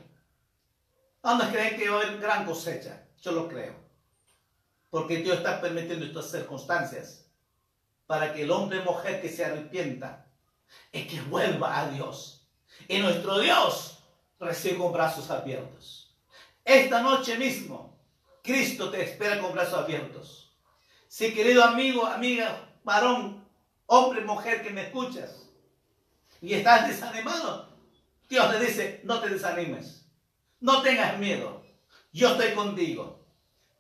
¿Dónde 1.21 1.47
creen 1.49 1.77
que 1.77 1.89
va 1.89 1.99
a 1.99 2.03
haber 2.03 2.21
gran 2.21 2.47
cosecha? 2.47 3.09
Yo 3.21 3.33
lo 3.33 3.49
creo. 3.49 3.75
Porque 4.89 5.17
Dios 5.17 5.39
está 5.39 5.61
permitiendo 5.61 6.07
estas 6.07 6.31
circunstancias 6.31 7.27
para 8.07 8.33
que 8.33 8.43
el 8.43 8.53
hombre 8.53 8.79
y 8.79 8.83
mujer 8.83 9.21
que 9.21 9.29
se 9.29 9.45
arrepienta 9.45 10.27
y 10.93 11.03
que 11.09 11.21
vuelva 11.23 11.81
a 11.81 11.89
Dios. 11.89 12.47
Y 12.87 12.99
nuestro 12.99 13.41
Dios 13.41 13.99
recibe 14.39 14.79
con 14.79 14.93
brazos 14.93 15.29
abiertos. 15.29 16.15
Esta 16.65 17.03
noche 17.03 17.37
mismo, 17.37 17.99
Cristo 18.45 18.91
te 18.91 19.03
espera 19.03 19.41
con 19.41 19.53
brazos 19.55 19.75
abiertos. 19.75 20.53
Si 21.09 21.35
querido 21.35 21.65
amigo, 21.65 22.07
amiga, 22.07 22.77
varón, 22.85 23.40
hombre, 23.93 24.21
mujer 24.21 24.63
que 24.63 24.71
me 24.71 24.83
escuchas 24.83 25.49
y 26.41 26.55
estás 26.55 26.87
desanimado, 26.87 27.69
Dios 28.29 28.51
te 28.53 28.61
dice, 28.61 29.01
no 29.03 29.21
te 29.21 29.29
desanimes, 29.29 30.07
no 30.61 30.81
tengas 30.81 31.19
miedo, 31.19 31.65
yo 32.13 32.31
estoy 32.31 32.53
contigo. 32.53 33.27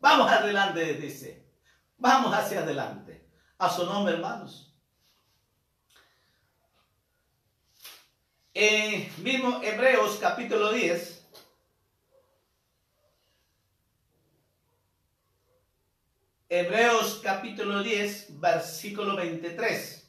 Vamos 0.00 0.28
adelante, 0.28 0.94
dice, 0.94 1.46
vamos 1.96 2.34
hacia 2.34 2.60
adelante. 2.60 3.24
A 3.58 3.70
su 3.70 3.84
nombre, 3.86 4.14
hermanos. 4.14 4.74
En 8.52 9.08
mismo 9.22 9.60
Hebreos 9.62 10.18
capítulo 10.20 10.72
10, 10.72 11.28
Hebreos 16.48 17.20
capítulo 17.22 17.80
10, 17.80 18.40
versículo 18.40 19.14
23. 19.14 19.99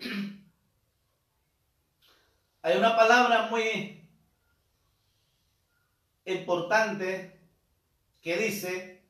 Hay 2.62 2.76
una 2.76 2.96
palabra 2.96 3.48
muy 3.50 4.08
importante 6.24 7.40
que 8.20 8.36
dice, 8.36 9.04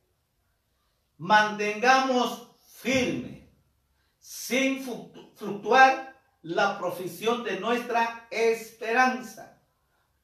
mantengamos 1.18 2.52
firme, 2.80 3.50
sin 4.18 4.84
fluctuar 5.36 6.20
la 6.42 6.78
profesión 6.78 7.44
de 7.44 7.60
nuestra 7.60 8.26
esperanza, 8.30 9.60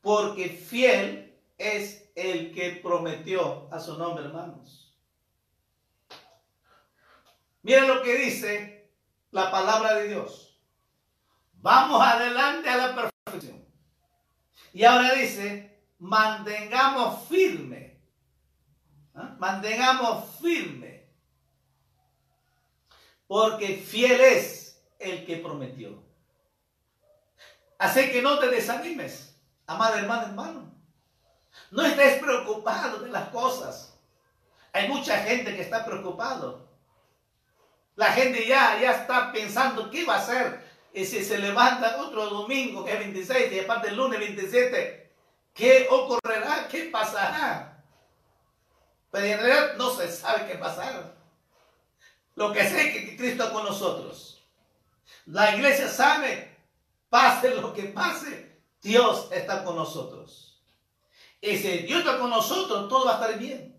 porque 0.00 0.48
fiel 0.48 1.38
es 1.58 2.10
el 2.14 2.52
que 2.54 2.80
prometió 2.82 3.68
a 3.72 3.80
su 3.80 3.98
nombre, 3.98 4.24
hermanos. 4.24 4.96
Mira 7.62 7.84
lo 7.86 8.02
que 8.02 8.16
dice 8.16 8.90
la 9.32 9.50
palabra 9.50 9.94
de 9.94 10.08
Dios. 10.08 10.55
Vamos 11.56 12.00
adelante 12.00 12.68
a 12.68 12.76
la 12.76 12.94
perfección. 12.94 13.64
Y 14.72 14.84
ahora 14.84 15.14
dice, 15.14 15.80
mantengamos 15.98 17.26
firme. 17.28 17.98
¿ah? 19.14 19.34
Mantengamos 19.38 20.38
firme. 20.40 21.08
Porque 23.26 23.78
fiel 23.78 24.20
es 24.20 24.82
el 24.98 25.24
que 25.24 25.36
prometió. 25.38 26.02
Así 27.78 28.10
que 28.10 28.22
no 28.22 28.38
te 28.38 28.48
desanimes, 28.48 29.36
amada 29.66 29.98
hermana, 29.98 30.24
hermano. 30.24 30.72
No 31.70 31.82
estés 31.82 32.20
preocupado 32.22 33.00
de 33.00 33.10
las 33.10 33.28
cosas. 33.30 33.98
Hay 34.72 34.88
mucha 34.88 35.18
gente 35.22 35.54
que 35.56 35.62
está 35.62 35.84
preocupado. 35.84 36.68
La 37.96 38.12
gente 38.12 38.46
ya, 38.46 38.78
ya 38.80 38.92
está 38.92 39.32
pensando 39.32 39.90
qué 39.90 40.04
va 40.04 40.16
a 40.16 40.18
hacer 40.18 40.65
y 40.96 41.04
si 41.04 41.22
se 41.22 41.36
levanta 41.36 41.98
otro 42.00 42.30
domingo 42.30 42.82
que 42.82 42.94
es 42.94 42.98
26 42.98 43.52
y 43.52 43.60
aparte 43.60 43.88
el 43.88 43.96
lunes 43.96 44.18
27, 44.18 45.12
¿qué 45.52 45.86
ocurrirá? 45.90 46.66
¿Qué 46.70 46.84
pasará? 46.84 47.84
Pero 49.10 49.26
en 49.26 49.38
realidad 49.38 49.76
no 49.76 49.90
se 49.90 50.10
sabe 50.10 50.46
qué 50.50 50.54
pasará. 50.54 51.14
Lo 52.34 52.50
que 52.50 52.66
sé 52.66 52.80
es 52.80 52.94
que 52.94 53.16
Cristo 53.18 53.42
está 53.42 53.52
con 53.52 53.64
nosotros. 53.64 54.42
La 55.26 55.54
iglesia 55.54 55.86
sabe, 55.86 56.56
pase 57.10 57.54
lo 57.54 57.74
que 57.74 57.82
pase, 57.84 58.58
Dios 58.80 59.28
está 59.32 59.64
con 59.64 59.76
nosotros. 59.76 60.62
Y 61.42 61.58
si 61.58 61.78
Dios 61.80 61.98
está 62.00 62.18
con 62.18 62.30
nosotros, 62.30 62.88
todo 62.88 63.04
va 63.04 63.18
a 63.18 63.20
estar 63.20 63.38
bien. 63.38 63.78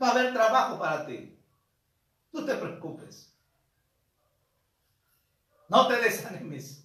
Va 0.00 0.08
a 0.08 0.10
haber 0.10 0.34
trabajo 0.34 0.78
para 0.78 1.06
ti. 1.06 1.40
No 2.32 2.44
te 2.44 2.54
preocupes. 2.54 3.27
No 5.68 5.86
te 5.86 5.96
desanimes. 5.96 6.84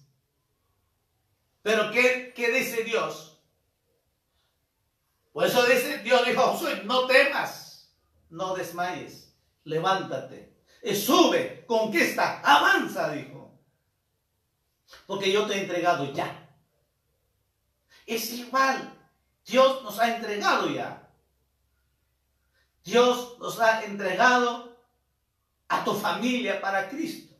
Pero 1.62 1.90
¿qué, 1.90 2.32
qué 2.34 2.52
dice 2.52 2.84
Dios? 2.84 3.40
Por 5.32 5.46
eso 5.46 5.64
dice, 5.66 5.98
Dios 5.98 6.24
dijo 6.26 6.42
Josué, 6.42 6.82
no 6.84 7.06
temas, 7.06 7.92
no 8.30 8.54
desmayes, 8.54 9.34
levántate, 9.64 10.54
y 10.82 10.94
sube, 10.94 11.64
conquista, 11.66 12.40
avanza, 12.40 13.10
dijo. 13.10 13.58
Porque 15.06 15.32
yo 15.32 15.46
te 15.46 15.54
he 15.54 15.62
entregado 15.62 16.12
ya. 16.12 16.48
Es 18.06 18.30
igual, 18.32 18.96
Dios 19.44 19.82
nos 19.82 19.98
ha 19.98 20.14
entregado 20.14 20.68
ya. 20.68 21.10
Dios 22.84 23.38
nos 23.38 23.58
ha 23.60 23.82
entregado 23.84 24.78
a 25.68 25.82
tu 25.82 25.94
familia 25.94 26.60
para 26.60 26.88
Cristo. 26.88 27.33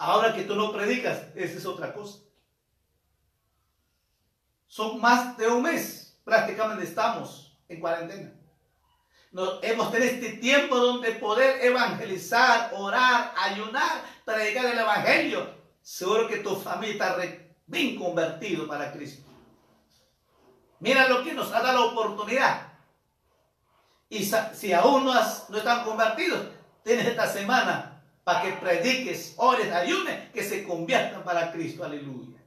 Ahora 0.00 0.32
que 0.32 0.44
tú 0.44 0.56
no 0.56 0.72
predicas, 0.72 1.24
esa 1.34 1.58
es 1.58 1.66
otra 1.66 1.92
cosa. 1.92 2.20
Son 4.66 4.98
más 4.98 5.36
de 5.36 5.46
un 5.46 5.60
mes, 5.60 6.18
prácticamente 6.24 6.84
estamos 6.84 7.54
en 7.68 7.80
cuarentena. 7.80 8.32
Hemos 9.60 9.92
tenido 9.92 10.10
este 10.10 10.38
tiempo 10.38 10.78
donde 10.78 11.12
poder 11.12 11.62
evangelizar, 11.62 12.70
orar, 12.72 13.34
ayunar, 13.36 14.02
predicar 14.24 14.64
el 14.64 14.78
evangelio. 14.78 15.54
Seguro 15.82 16.26
que 16.28 16.38
tu 16.38 16.56
familia 16.56 16.92
está 16.94 17.16
bien 17.66 17.98
convertido 17.98 18.66
para 18.66 18.90
Cristo. 18.92 19.28
Mira 20.78 21.08
lo 21.08 21.22
que 21.22 21.34
nos 21.34 21.52
ha 21.52 21.60
dado 21.60 21.78
la 21.78 21.92
oportunidad. 21.92 22.72
Y 24.08 24.24
si 24.24 24.72
aún 24.72 25.04
no, 25.04 25.12
has, 25.12 25.50
no 25.50 25.58
están 25.58 25.84
convertidos, 25.84 26.40
tienes 26.82 27.04
esta 27.06 27.26
semana 27.26 27.89
para 28.24 28.42
que 28.42 28.52
prediques, 28.52 29.34
ores, 29.36 29.72
ayunes, 29.72 30.30
que 30.30 30.42
se 30.42 30.64
conviertan 30.64 31.24
para 31.24 31.52
Cristo. 31.52 31.84
Aleluya. 31.84 32.38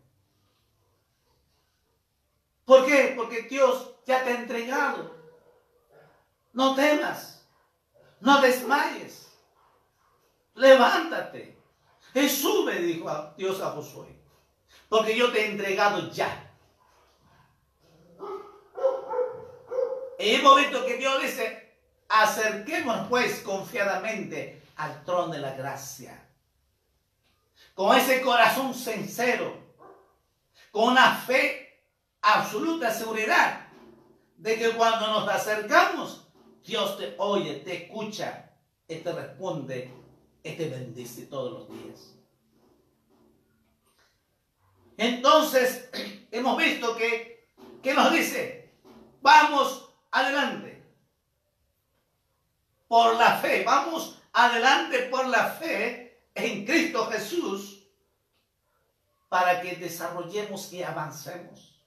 ¿Por 2.65 2.85
qué? 2.85 3.13
Porque 3.15 3.43
Dios 3.43 3.95
ya 4.05 4.23
te 4.23 4.31
ha 4.31 4.39
entregado. 4.39 5.15
No 6.53 6.75
temas, 6.75 7.45
no 8.19 8.39
desmayes, 8.41 9.31
levántate. 10.55 11.57
Y 12.13 12.29
sube, 12.29 12.75
dijo 12.75 13.33
Dios 13.35 13.59
a 13.59 13.71
Josué, 13.71 14.07
porque 14.87 15.17
yo 15.17 15.31
te 15.31 15.41
he 15.41 15.51
entregado 15.51 16.11
ya. 16.11 16.51
En 20.19 20.35
el 20.35 20.43
momento 20.43 20.85
que 20.85 20.97
Dios 20.97 21.21
dice, 21.23 21.75
acerquemos 22.07 23.07
pues 23.09 23.41
confiadamente 23.41 24.62
al 24.83 25.03
trono 25.05 25.33
de 25.33 25.39
la 25.39 25.53
gracia. 25.53 26.27
Con 27.73 27.95
ese 27.95 28.21
corazón 28.21 28.73
sincero, 28.73 29.57
con 30.71 30.89
una 30.89 31.15
fe 31.15 31.85
absoluta 32.21 32.91
seguridad 32.91 33.67
de 34.37 34.57
que 34.57 34.71
cuando 34.71 35.07
nos 35.07 35.29
acercamos, 35.29 36.27
Dios 36.65 36.97
te 36.97 37.15
oye, 37.17 37.55
te 37.55 37.85
escucha 37.85 38.51
y 38.87 38.97
te 38.97 39.11
responde 39.11 39.91
y 40.43 40.51
te 40.51 40.69
bendice 40.69 41.27
todos 41.27 41.53
los 41.53 41.69
días. 41.69 42.13
Entonces, 44.97 45.89
hemos 46.31 46.57
visto 46.57 46.95
que, 46.97 47.47
que 47.81 47.93
nos 47.93 48.11
dice, 48.11 48.73
vamos 49.21 49.89
adelante. 50.11 50.83
Por 52.87 53.15
la 53.15 53.37
fe, 53.37 53.63
vamos 53.63 54.19
adelante 54.33 54.99
por 55.03 55.27
la 55.27 55.51
fe 55.51 56.27
en 56.35 56.65
Cristo 56.65 57.09
Jesús 57.11 57.87
para 59.29 59.61
que 59.61 59.75
desarrollemos 59.75 60.71
y 60.73 60.83
avancemos. 60.83 61.81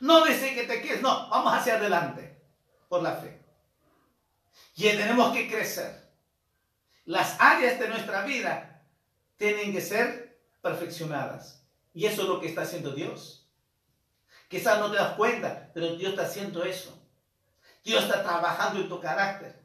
No 0.00 0.24
dice 0.24 0.54
que 0.54 0.64
te 0.64 0.80
quedes, 0.80 1.02
no, 1.02 1.28
vamos 1.28 1.52
hacia 1.54 1.74
adelante 1.76 2.42
por 2.88 3.02
la 3.02 3.16
fe. 3.16 3.40
Y 4.76 4.82
tenemos 4.82 5.32
que 5.32 5.48
crecer. 5.48 6.10
Las 7.04 7.36
áreas 7.38 7.78
de 7.78 7.88
nuestra 7.88 8.22
vida 8.22 8.82
tienen 9.36 9.72
que 9.72 9.80
ser 9.80 10.40
perfeccionadas. 10.62 11.62
Y 11.92 12.06
eso 12.06 12.22
es 12.22 12.28
lo 12.28 12.40
que 12.40 12.48
está 12.48 12.62
haciendo 12.62 12.92
Dios. 12.92 13.48
Quizás 14.48 14.78
no 14.78 14.90
te 14.90 14.96
das 14.96 15.14
cuenta, 15.14 15.70
pero 15.74 15.96
Dios 15.96 16.12
está 16.12 16.22
haciendo 16.22 16.64
eso. 16.64 16.96
Dios 17.84 18.02
está 18.04 18.22
trabajando 18.22 18.80
en 18.80 18.88
tu 18.88 19.00
carácter. 19.00 19.59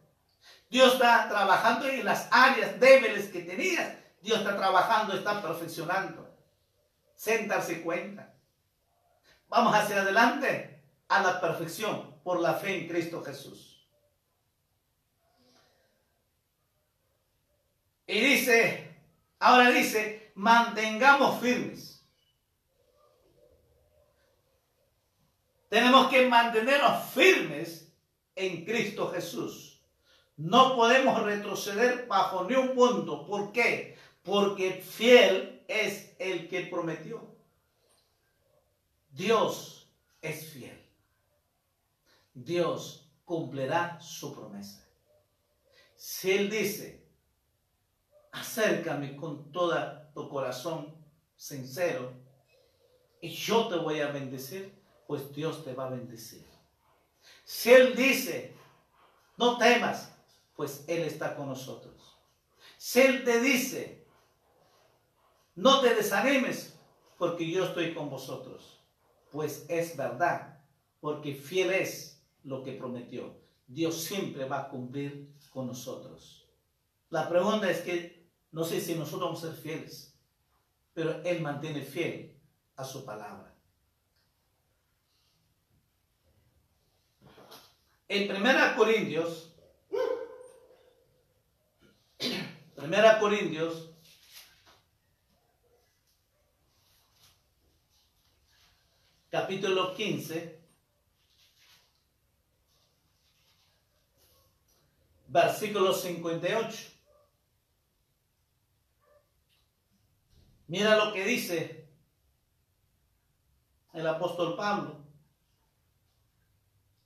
Dios 0.70 0.94
está 0.94 1.28
trabajando 1.30 1.88
en 1.88 2.04
las 2.04 2.28
áreas 2.32 2.80
débiles 2.80 3.30
que 3.30 3.42
tenías. 3.42 3.96
Dios 4.22 4.40
está 4.40 4.58
trabajando, 4.58 5.14
está 5.14 5.42
perfeccionando. 5.42 6.36
Sentarse 7.16 7.82
cuenta. 7.82 8.34
Vamos 9.48 9.76
hacia 9.76 10.02
adelante 10.02 10.84
a 11.08 11.22
la 11.22 11.40
perfección 11.40 12.20
por 12.24 12.40
la 12.40 12.56
fe 12.56 12.82
en 12.82 12.88
Cristo 12.88 13.24
Jesús. 13.24 13.88
Y 18.08 18.20
dice, 18.20 19.00
ahora 19.40 19.70
dice, 19.70 20.32
mantengamos 20.36 21.40
firmes. 21.40 21.96
Tenemos 25.70 26.10
que 26.10 26.28
mantenernos 26.28 27.10
firmes 27.12 27.92
en 28.36 28.66
Cristo 28.66 29.12
Jesús. 29.12 29.75
No 30.38 30.76
podemos 30.76 31.24
retroceder 31.24 32.08
bajo 32.08 32.44
ni 32.44 32.56
un 32.56 32.76
punto. 32.76 33.26
¿Por 33.26 33.52
qué? 33.52 33.98
Porque 34.24 34.82
fiel 34.82 35.64
es 35.68 36.14
el 36.20 36.50
que 36.50 36.62
prometió. 36.62 37.36
Dios 39.12 39.90
es 40.22 40.50
fiel. 40.50 40.82
Dios 42.34 43.10
cumplirá 43.24 44.00
su 44.02 44.36
promesa. 44.36 44.86
Si 45.96 46.32
Él 46.32 46.50
dice, 46.50 47.02
acércame 48.32 49.16
con 49.16 49.52
todo 49.52 49.76
tu 50.14 50.28
corazón 50.28 50.94
sincero 51.36 52.12
y 53.22 53.30
yo 53.30 53.68
te 53.70 53.78
voy 53.78 54.02
a 54.02 54.12
bendecir, 54.12 54.74
pues 55.08 55.34
Dios 55.34 55.64
te 55.64 55.74
va 55.74 55.88
a 55.88 55.92
bendecir. 55.92 56.46
Si 57.46 57.72
Él 57.72 57.96
dice, 57.96 58.54
no 59.38 59.58
temas, 59.58 60.15
pues 60.56 60.86
Él 60.88 61.04
está 61.04 61.36
con 61.36 61.48
nosotros. 61.48 62.18
Si 62.78 63.02
Él 63.02 63.24
te 63.24 63.40
dice, 63.42 64.06
no 65.56 65.82
te 65.82 65.94
desanimes, 65.96 66.78
porque 67.18 67.50
yo 67.50 67.66
estoy 67.66 67.94
con 67.94 68.10
vosotros, 68.10 68.82
pues 69.32 69.66
es 69.70 69.96
verdad, 69.96 70.60
porque 71.00 71.34
fiel 71.34 71.72
es 71.72 72.24
lo 72.44 72.64
que 72.64 72.74
prometió. 72.74 73.38
Dios 73.68 74.04
siempre 74.04 74.46
va 74.46 74.62
a 74.62 74.70
cumplir 74.70 75.34
con 75.52 75.68
nosotros. 75.68 76.48
La 77.10 77.28
pregunta 77.28 77.70
es 77.70 77.82
que 77.82 78.28
no 78.52 78.64
sé 78.64 78.80
si 78.80 78.96
nosotros 78.96 79.22
vamos 79.22 79.44
a 79.44 79.48
ser 79.48 79.56
fieles, 79.56 80.18
pero 80.94 81.22
Él 81.24 81.42
mantiene 81.42 81.82
fiel 81.82 82.38
a 82.76 82.84
su 82.84 83.06
palabra. 83.06 83.54
En 88.08 88.30
1 88.30 88.76
Corintios 88.78 89.55
Primera 92.76 93.20
Corintios. 93.20 93.90
Capítulo 99.30 99.94
15 99.94 100.64
versículo 105.28 105.94
58 105.94 106.96
Mira 110.68 110.96
lo 110.96 111.14
que 111.14 111.26
dice 111.26 111.90
el 113.94 114.08
apóstol 114.08 114.56
Pablo. 114.56 114.98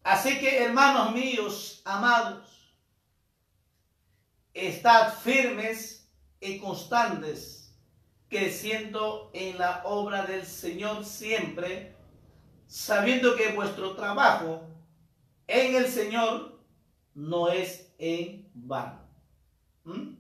Así 0.04 0.40
que, 0.40 0.64
hermanos 0.64 1.12
míos, 1.14 1.82
amados, 1.86 2.59
estad 4.54 5.14
firmes 5.14 6.08
y 6.40 6.60
constantes, 6.60 7.76
creciendo 8.30 9.32
en 9.34 9.58
la 9.58 9.82
obra 9.86 10.26
del 10.26 10.46
Señor 10.46 11.06
siempre, 11.06 11.96
sabiendo 12.68 13.36
que 13.36 13.52
vuestro 13.52 13.96
trabajo 13.96 14.64
en 15.48 15.76
el 15.76 15.88
Señor 15.88 16.60
no 17.16 17.50
es 17.50 17.92
en 17.98 18.50
vano. 18.54 19.02
¿Mm? 19.84 20.20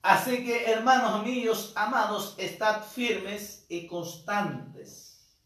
Así 0.00 0.44
que, 0.44 0.64
hermanos 0.64 1.24
míos, 1.24 1.72
amados, 1.74 2.34
estad 2.38 2.82
firmes 2.82 3.66
y 3.68 3.86
constantes. 3.86 5.36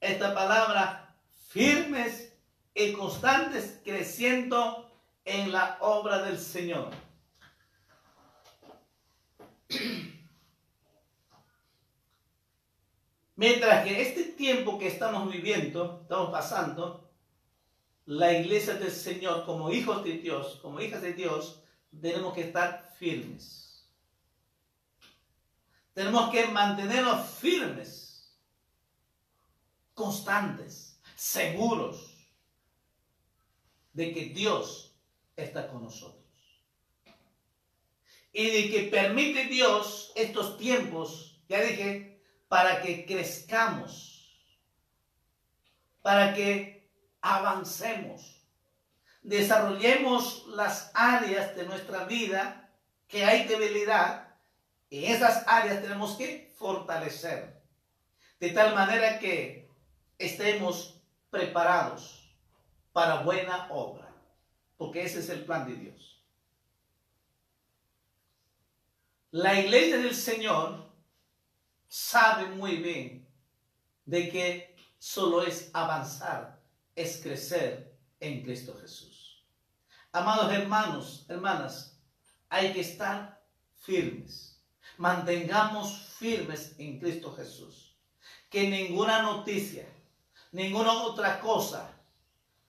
Esta 0.00 0.34
palabra, 0.34 1.14
firmes 1.48 2.32
y 2.74 2.92
constantes, 2.92 3.80
creciendo 3.84 4.81
en 5.24 5.52
la 5.52 5.78
obra 5.80 6.22
del 6.22 6.38
Señor. 6.38 6.90
Mientras 13.36 13.84
que 13.84 14.02
este 14.02 14.24
tiempo 14.24 14.78
que 14.78 14.88
estamos 14.88 15.30
viviendo, 15.32 16.00
estamos 16.02 16.30
pasando, 16.30 17.10
la 18.06 18.32
iglesia 18.32 18.74
del 18.74 18.90
Señor, 18.90 19.44
como 19.46 19.70
hijos 19.70 20.04
de 20.04 20.18
Dios, 20.18 20.58
como 20.60 20.80
hijas 20.80 21.02
de 21.02 21.12
Dios, 21.14 21.62
tenemos 22.00 22.34
que 22.34 22.42
estar 22.42 22.92
firmes. 22.98 23.88
Tenemos 25.94 26.30
que 26.30 26.46
mantenernos 26.48 27.26
firmes, 27.30 28.36
constantes, 29.94 31.00
seguros 31.14 32.12
de 33.92 34.12
que 34.12 34.26
Dios 34.26 34.91
está 35.36 35.68
con 35.68 35.82
nosotros. 35.82 36.22
Y 38.32 38.50
de 38.50 38.70
que 38.70 38.82
permite 38.90 39.44
Dios 39.44 40.12
estos 40.14 40.56
tiempos, 40.56 41.40
ya 41.48 41.60
dije, 41.60 42.22
para 42.48 42.80
que 42.82 43.04
crezcamos, 43.04 44.38
para 46.00 46.34
que 46.34 46.88
avancemos, 47.20 48.42
desarrollemos 49.22 50.46
las 50.48 50.90
áreas 50.94 51.54
de 51.54 51.64
nuestra 51.64 52.04
vida 52.04 52.70
que 53.06 53.24
hay 53.24 53.46
debilidad 53.46 54.32
en 54.92 55.10
esas 55.10 55.44
áreas 55.46 55.80
tenemos 55.80 56.18
que 56.18 56.52
fortalecer, 56.58 57.62
de 58.38 58.50
tal 58.50 58.74
manera 58.74 59.18
que 59.18 59.70
estemos 60.18 61.00
preparados 61.30 62.36
para 62.92 63.22
buena 63.22 63.68
obra, 63.70 64.01
porque 64.82 65.04
ese 65.04 65.20
es 65.20 65.28
el 65.28 65.44
plan 65.44 65.66
de 65.68 65.76
Dios. 65.76 66.20
La 69.30 69.60
iglesia 69.60 69.98
del 69.98 70.14
Señor 70.14 70.90
sabe 71.86 72.48
muy 72.48 72.76
bien 72.76 73.28
de 74.04 74.28
que 74.28 74.76
solo 74.98 75.42
es 75.42 75.70
avanzar, 75.72 76.60
es 76.96 77.20
crecer 77.22 77.96
en 78.18 78.42
Cristo 78.42 78.76
Jesús. 78.80 79.44
Amados 80.10 80.52
hermanos, 80.52 81.24
hermanas, 81.28 81.96
hay 82.48 82.72
que 82.72 82.80
estar 82.80 83.40
firmes 83.76 84.52
mantengamos 84.98 86.08
firmes 86.18 86.74
en 86.78 86.98
Cristo 86.98 87.32
Jesús. 87.34 87.96
Que 88.50 88.68
ninguna 88.68 89.22
noticia, 89.22 89.86
ninguna 90.50 90.92
otra 91.04 91.40
cosa 91.40 91.90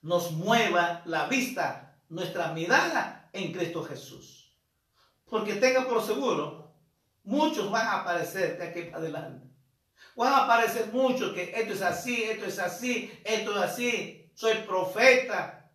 nos 0.02 0.32
mueva 0.32 1.02
la 1.06 1.28
vista, 1.28 1.93
nuestra 2.14 2.54
mirada 2.54 3.30
en 3.34 3.52
Cristo 3.52 3.84
Jesús. 3.84 4.56
Porque 5.26 5.56
tenga 5.56 5.88
por 5.88 6.02
seguro, 6.04 6.76
muchos 7.24 7.70
van 7.72 7.88
a 7.88 8.02
aparecer 8.02 8.58
de 8.58 8.68
aquí 8.68 8.82
para 8.84 8.98
adelante. 8.98 9.48
Van 10.16 10.34
a 10.34 10.44
aparecer 10.46 10.88
muchos 10.94 11.34
que 11.34 11.52
esto 11.56 11.74
es 11.74 11.82
así, 11.82 12.24
esto 12.24 12.46
es 12.46 12.60
así, 12.60 13.12
esto 13.24 13.52
es 13.52 13.58
así. 13.58 14.32
Soy 14.36 14.56
profeta. 14.60 15.72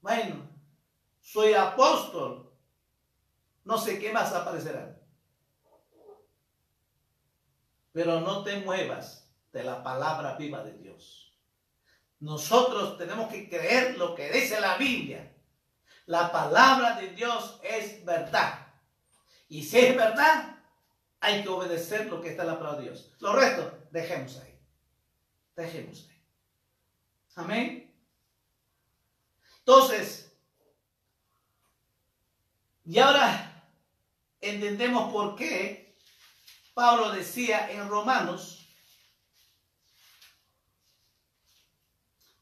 Bueno, 0.00 0.48
soy 1.20 1.54
apóstol 1.54 2.44
no 3.64 3.78
sé 3.78 3.98
qué 3.98 4.12
más 4.12 4.32
aparecerá. 4.32 5.00
Pero 7.92 8.20
no 8.20 8.44
te 8.44 8.58
muevas 8.58 9.32
de 9.52 9.64
la 9.64 9.82
palabra 9.82 10.36
viva 10.36 10.62
de 10.62 10.76
Dios. 10.76 11.23
Nosotros 12.24 12.96
tenemos 12.96 13.30
que 13.30 13.50
creer 13.50 13.98
lo 13.98 14.14
que 14.14 14.32
dice 14.32 14.58
la 14.58 14.78
Biblia. 14.78 15.30
La 16.06 16.32
palabra 16.32 16.96
de 16.96 17.10
Dios 17.10 17.60
es 17.62 18.02
verdad. 18.02 18.66
Y 19.46 19.62
si 19.62 19.78
es 19.78 19.94
verdad, 19.94 20.56
hay 21.20 21.42
que 21.42 21.50
obedecer 21.50 22.06
lo 22.06 22.22
que 22.22 22.30
está 22.30 22.44
en 22.44 22.48
la 22.48 22.58
palabra 22.58 22.78
de 22.80 22.84
Dios. 22.84 23.12
Lo 23.20 23.34
resto, 23.34 23.78
dejemos 23.90 24.38
ahí. 24.38 24.58
Dejemos 25.54 26.08
ahí. 26.08 26.22
Amén. 27.34 27.94
Entonces, 29.58 30.34
y 32.86 32.98
ahora 33.00 33.68
entendemos 34.40 35.12
por 35.12 35.36
qué 35.36 35.94
Pablo 36.72 37.10
decía 37.10 37.70
en 37.70 37.86
Romanos, 37.86 38.63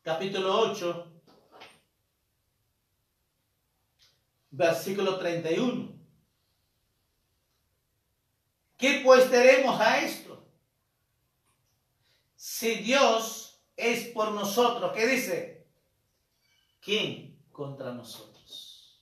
capítulo 0.03 0.59
8, 0.59 1.12
versículo 4.50 5.18
31. 5.18 5.92
¿Qué 8.76 9.00
pues 9.05 9.30
tenemos 9.30 9.80
a 9.80 10.00
esto? 10.00 10.44
Si 12.34 12.74
Dios 12.76 13.62
es 13.76 14.09
por 14.09 14.32
nosotros, 14.32 14.92
¿qué 14.92 15.07
dice? 15.07 15.68
¿Quién 16.80 17.40
contra 17.53 17.94
nosotros? 17.94 19.00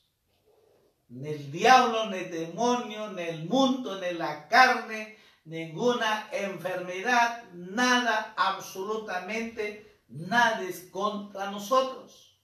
Ni 1.09 1.31
el 1.31 1.51
diablo, 1.51 2.11
ni 2.11 2.19
el 2.19 2.31
demonio, 2.31 3.11
ni 3.13 3.23
el 3.23 3.47
mundo, 3.47 3.99
ni 3.99 4.13
la 4.13 4.47
carne, 4.49 5.17
ninguna 5.45 6.29
enfermedad, 6.31 7.51
nada, 7.55 8.35
absolutamente 8.37 9.90
nada 10.11 10.63
es 10.63 10.91
contra 10.91 11.51
nosotros. 11.51 12.39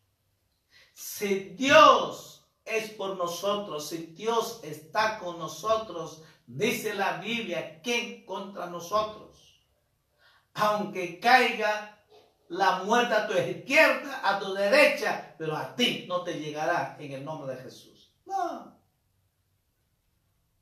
Si 0.94 1.50
Dios 1.50 2.46
es 2.64 2.90
por 2.90 3.16
nosotros, 3.16 3.88
si 3.88 3.98
Dios 4.06 4.60
está 4.62 5.18
con 5.18 5.38
nosotros, 5.38 6.22
dice 6.46 6.94
la 6.94 7.18
Biblia, 7.18 7.80
¿quién 7.82 8.24
contra 8.24 8.66
nosotros? 8.66 9.60
Aunque 10.54 11.20
caiga 11.20 12.04
la 12.48 12.82
muerte 12.84 13.14
a 13.14 13.26
tu 13.26 13.34
izquierda, 13.34 14.20
a 14.22 14.38
tu 14.38 14.54
derecha, 14.54 15.34
pero 15.36 15.56
a 15.56 15.74
ti 15.74 16.06
no 16.08 16.22
te 16.22 16.38
llegará 16.38 16.96
en 16.98 17.12
el 17.12 17.24
nombre 17.24 17.54
de 17.54 17.62
Jesús. 17.62 18.12
No. 18.24 18.76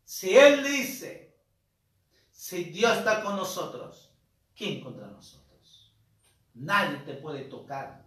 Si 0.04 0.36
Él 0.36 0.64
dice, 0.64 1.36
si 2.30 2.64
Dios 2.64 2.98
está 2.98 3.22
con 3.22 3.36
nosotros, 3.36 4.12
¿quién 4.54 4.82
contra 4.82 5.06
nosotros? 5.06 5.43
Nadie 6.54 6.98
te 6.98 7.14
puede 7.14 7.42
tocar, 7.42 8.04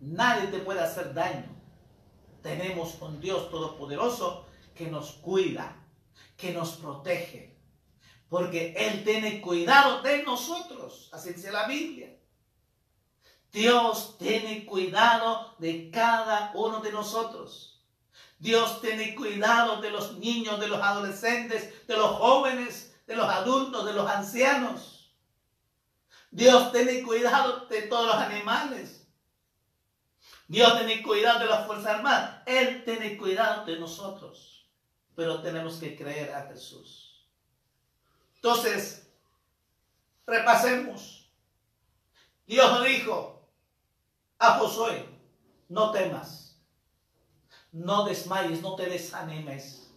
nadie 0.00 0.48
te 0.48 0.58
puede 0.58 0.80
hacer 0.80 1.12
daño. 1.12 1.48
Tenemos 2.42 3.00
un 3.02 3.20
Dios 3.20 3.50
todopoderoso 3.50 4.46
que 4.74 4.86
nos 4.86 5.12
cuida, 5.12 5.76
que 6.36 6.52
nos 6.52 6.72
protege, 6.76 7.58
porque 8.28 8.72
Él 8.76 9.04
tiene 9.04 9.42
cuidado 9.42 10.00
de 10.00 10.22
nosotros, 10.22 11.10
así 11.12 11.34
dice 11.34 11.52
la 11.52 11.66
Biblia. 11.66 12.16
Dios 13.52 14.16
tiene 14.16 14.64
cuidado 14.64 15.56
de 15.58 15.90
cada 15.90 16.52
uno 16.54 16.80
de 16.80 16.92
nosotros. 16.92 17.82
Dios 18.38 18.80
tiene 18.80 19.14
cuidado 19.14 19.82
de 19.82 19.90
los 19.90 20.16
niños, 20.18 20.58
de 20.60 20.68
los 20.68 20.80
adolescentes, 20.80 21.86
de 21.86 21.96
los 21.96 22.12
jóvenes, 22.12 22.96
de 23.06 23.16
los 23.16 23.28
adultos, 23.28 23.84
de 23.84 23.92
los 23.92 24.08
ancianos. 24.08 24.99
Dios 26.30 26.72
tiene 26.72 27.02
cuidado 27.02 27.66
de 27.66 27.82
todos 27.82 28.06
los 28.06 28.16
animales. 28.16 29.06
Dios 30.48 30.76
tiene 30.78 31.02
cuidado 31.02 31.40
de 31.40 31.46
las 31.46 31.66
Fuerzas 31.66 31.96
Armadas. 31.96 32.42
Él 32.46 32.84
tiene 32.84 33.16
cuidado 33.16 33.64
de 33.64 33.78
nosotros. 33.78 34.68
Pero 35.14 35.42
tenemos 35.42 35.76
que 35.76 35.96
creer 35.96 36.32
a 36.34 36.46
Jesús. 36.46 37.28
Entonces, 38.36 39.10
repasemos. 40.26 41.30
Dios 42.46 42.84
dijo 42.84 43.48
a 44.38 44.58
Josué, 44.58 45.06
no 45.68 45.90
temas 45.92 46.50
no 47.72 48.04
desmayes, 48.04 48.62
no 48.62 48.74
te 48.74 48.86
desanimes. 48.86 49.92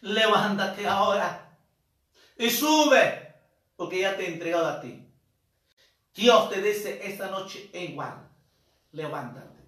Levántate 0.00 0.86
ahora 0.86 1.58
y 2.36 2.50
sube, 2.50 3.23
porque 3.76 4.00
ya 4.00 4.16
te 4.16 4.24
he 4.24 4.34
entregado 4.34 4.66
a 4.66 4.80
ti. 4.80 5.06
Dios 6.14 6.50
te 6.50 6.62
dice 6.62 7.00
esta 7.02 7.28
noche 7.28 7.70
igual, 7.72 8.28
levántate. 8.92 9.58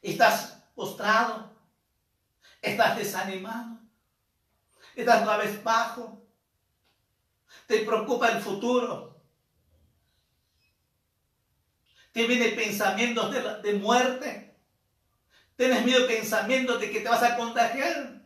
Estás 0.00 0.62
postrado, 0.74 1.54
estás 2.62 2.96
desanimado, 2.96 3.80
estás 4.94 5.22
una 5.22 5.36
vez 5.36 5.62
bajo, 5.62 6.22
te 7.66 7.80
preocupa 7.80 8.30
el 8.30 8.40
futuro, 8.40 9.20
te 12.12 12.26
viene 12.26 12.52
pensamientos 12.52 13.30
de, 13.30 13.62
de 13.62 13.78
muerte, 13.78 14.56
tienes 15.56 15.84
miedo 15.84 16.06
pensamientos 16.06 16.80
de 16.80 16.90
que 16.90 17.00
te 17.00 17.08
vas 17.08 17.22
a 17.22 17.36
contagiar. 17.36 18.22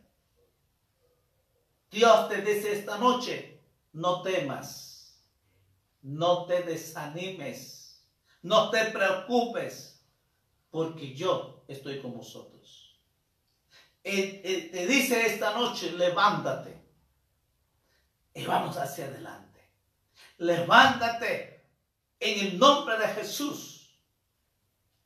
Dios 1.90 2.28
te 2.28 2.40
dice 2.42 2.72
esta 2.72 2.98
noche, 2.98 3.59
no 3.92 4.22
temas, 4.22 5.24
no 6.02 6.46
te 6.46 6.62
desanimes, 6.62 8.04
no 8.42 8.70
te 8.70 8.86
preocupes, 8.86 10.02
porque 10.70 11.14
yo 11.14 11.64
estoy 11.68 12.00
con 12.00 12.16
vosotros. 12.16 12.98
te 14.02 14.86
dice 14.88 15.26
esta 15.26 15.52
noche, 15.52 15.92
levántate 15.92 16.80
y 18.34 18.44
vamos 18.44 18.76
hacia 18.76 19.06
adelante. 19.06 19.70
Levántate 20.38 21.66
en 22.18 22.46
el 22.46 22.58
nombre 22.58 22.98
de 22.98 23.08
Jesús 23.08 23.80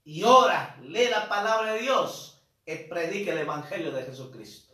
y 0.05 0.23
ora, 0.23 0.79
lee 0.83 1.09
la 1.09 1.29
palabra 1.29 1.73
de 1.73 1.81
Dios 1.81 2.43
y 2.67 2.77
predique 2.77 3.31
el 3.31 3.39
Evangelio 3.39 3.91
de 3.91 4.03
Jesucristo. 4.03 4.74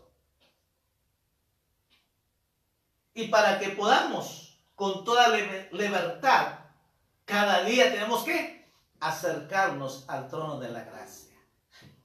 Y 3.15 3.29
para 3.29 3.59
que 3.59 3.71
podamos 3.71 4.59
con 4.75 5.05
toda 5.05 5.29
libertad, 5.73 6.59
cada 7.25 7.65
día 7.65 7.93
tenemos 7.93 8.25
que 8.25 8.71
acercarnos 8.99 10.05
al 10.09 10.29
trono 10.29 10.59
de 10.59 10.71
la 10.71 10.85
gracia. 10.85 11.37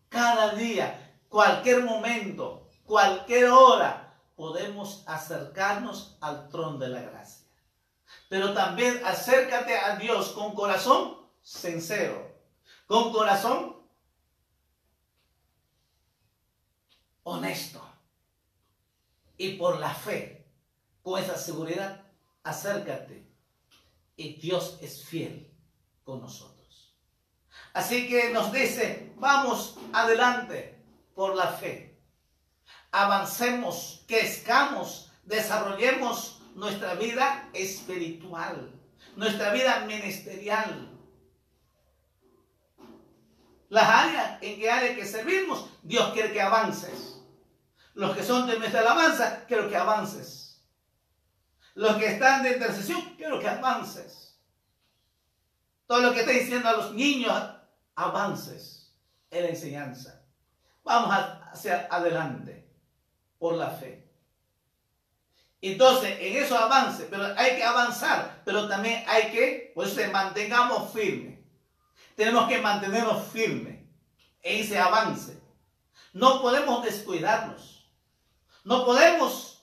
Cada 0.09 0.53
día, 0.55 1.17
cualquier 1.29 1.83
momento, 1.83 2.69
cualquier 2.85 3.49
hora, 3.49 4.19
podemos 4.35 5.03
acercarnos 5.07 6.17
al 6.21 6.49
trono 6.49 6.77
de 6.77 6.89
la 6.89 7.01
gracia. 7.01 7.45
Pero 8.29 8.53
también 8.53 9.01
acércate 9.05 9.77
a 9.77 9.95
Dios 9.95 10.29
con 10.29 10.53
corazón 10.53 11.17
sincero, 11.41 12.35
con 12.87 13.11
corazón 13.11 13.75
honesto 17.23 17.81
y 19.37 19.53
por 19.53 19.79
la 19.79 19.93
fe 19.93 20.34
con 21.05 21.21
esa 21.21 21.37
seguridad, 21.37 22.01
acércate. 22.43 23.31
Y 24.15 24.37
Dios 24.37 24.79
es 24.81 25.05
fiel 25.05 25.55
con 26.03 26.19
nosotros. 26.19 26.95
Así 27.73 28.09
que 28.09 28.31
nos 28.31 28.51
dice, 28.51 29.13
vamos 29.17 29.77
adelante 29.93 30.83
por 31.13 31.35
la 31.35 31.49
fe. 31.49 32.01
Avancemos, 32.91 34.03
crezcamos, 34.07 35.11
desarrollemos 35.25 36.41
nuestra 36.55 36.95
vida 36.95 37.49
espiritual, 37.53 38.71
nuestra 39.15 39.53
vida 39.53 39.81
ministerial. 39.81 40.89
Las 43.69 43.87
áreas 43.87 44.39
en 44.41 44.59
que 44.59 44.71
hay 44.71 44.95
que 44.95 45.05
servimos, 45.05 45.69
Dios 45.83 46.11
quiere 46.13 46.33
que 46.33 46.41
avances. 46.41 47.21
Los 47.93 48.17
que 48.17 48.23
son 48.23 48.47
de 48.47 48.57
nuestra 48.57 48.79
alabanza, 48.79 49.45
quiero 49.47 49.69
que 49.69 49.77
avances. 49.77 50.44
Los 51.75 51.97
que 51.97 52.13
están 52.13 52.41
de 52.41 52.53
intercesión, 52.53 53.01
quiero 53.17 53.39
que 53.39 53.49
avances. 53.49 54.39
Todo 55.85 56.01
lo 56.01 56.13
que 56.13 56.21
está 56.21 56.31
diciendo 56.31 56.67
a 56.67 56.77
los 56.77 56.93
niños, 56.93 57.33
avances 57.95 58.93
en 59.29 59.43
la 59.43 59.49
enseñanza. 59.49 60.21
Vamos 60.83 61.13
hacia 61.51 61.87
adelante 61.91 62.67
por 63.37 63.55
la 63.55 63.71
fe. 63.71 64.09
Entonces, 65.61 66.17
en 66.19 66.43
eso 66.43 66.57
avance, 66.57 67.07
pero 67.09 67.25
hay 67.37 67.55
que 67.55 67.63
avanzar, 67.63 68.41
pero 68.45 68.67
también 68.67 69.03
hay 69.07 69.31
que, 69.31 69.71
pues, 69.75 69.95
mantengamos 70.11 70.93
firme. 70.93 71.43
Tenemos 72.15 72.47
que 72.47 72.61
mantenernos 72.61 73.27
firmes 73.27 73.83
en 74.43 74.61
ese 74.61 74.79
avance. 74.79 75.41
No 76.13 76.41
podemos 76.41 76.83
descuidarnos. 76.85 77.91
No 78.63 78.85
podemos 78.85 79.54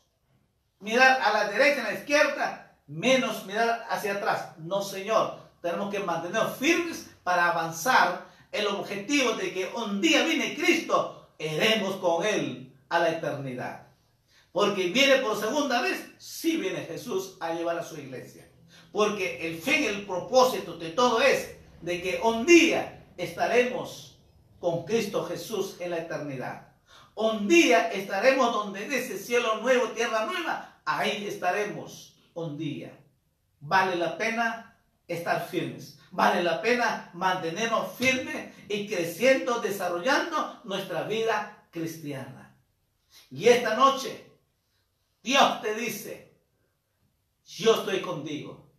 mirar 0.82 1.20
a 1.22 1.32
la 1.32 1.48
derecha, 1.48 1.86
a 1.86 1.92
la 1.92 1.98
izquierda, 1.98 2.76
menos 2.86 3.46
mirar 3.46 3.86
hacia 3.88 4.14
atrás. 4.14 4.58
No, 4.58 4.82
Señor, 4.82 5.38
tenemos 5.62 5.90
que 5.90 6.00
mantenernos 6.00 6.56
firmes 6.56 7.10
para 7.22 7.50
avanzar 7.50 8.26
el 8.50 8.66
objetivo 8.66 9.32
de 9.32 9.52
que 9.52 9.70
un 9.74 10.00
día 10.00 10.24
viene 10.24 10.54
Cristo, 10.54 11.30
iremos 11.38 11.96
con 11.96 12.26
Él 12.26 12.74
a 12.88 12.98
la 12.98 13.10
eternidad. 13.10 13.86
Porque 14.50 14.88
viene 14.88 15.16
por 15.16 15.40
segunda 15.40 15.80
vez, 15.80 16.10
sí 16.18 16.58
viene 16.58 16.84
Jesús 16.84 17.38
a 17.40 17.54
llevar 17.54 17.78
a 17.78 17.84
su 17.84 17.98
iglesia. 17.98 18.46
Porque 18.90 19.46
el 19.46 19.58
fin, 19.58 19.84
el 19.84 20.04
propósito 20.04 20.76
de 20.76 20.90
todo 20.90 21.22
es 21.22 21.56
de 21.80 22.02
que 22.02 22.20
un 22.22 22.44
día 22.44 23.06
estaremos 23.16 24.18
con 24.58 24.84
Cristo 24.84 25.24
Jesús 25.24 25.76
en 25.80 25.90
la 25.90 25.98
eternidad. 25.98 26.68
Un 27.14 27.48
día 27.48 27.90
estaremos 27.90 28.52
donde 28.52 28.88
dice 28.88 29.18
cielo 29.18 29.56
nuevo, 29.56 29.88
tierra 29.88 30.26
nueva, 30.26 30.71
ahí 30.84 31.26
estaremos 31.26 32.16
un 32.34 32.56
día. 32.56 32.98
Vale 33.60 33.96
la 33.96 34.16
pena 34.18 34.76
estar 35.06 35.46
firmes. 35.48 35.98
Vale 36.10 36.42
la 36.42 36.60
pena 36.60 37.10
mantenernos 37.14 37.92
firmes 37.92 38.54
y 38.68 38.86
creciendo, 38.86 39.60
desarrollando 39.60 40.60
nuestra 40.64 41.04
vida 41.04 41.66
cristiana. 41.70 42.56
Y 43.30 43.48
esta 43.48 43.76
noche, 43.76 44.30
Dios 45.22 45.62
te 45.62 45.74
dice, 45.74 46.34
yo 47.44 47.76
estoy 47.76 48.00
contigo. 48.00 48.70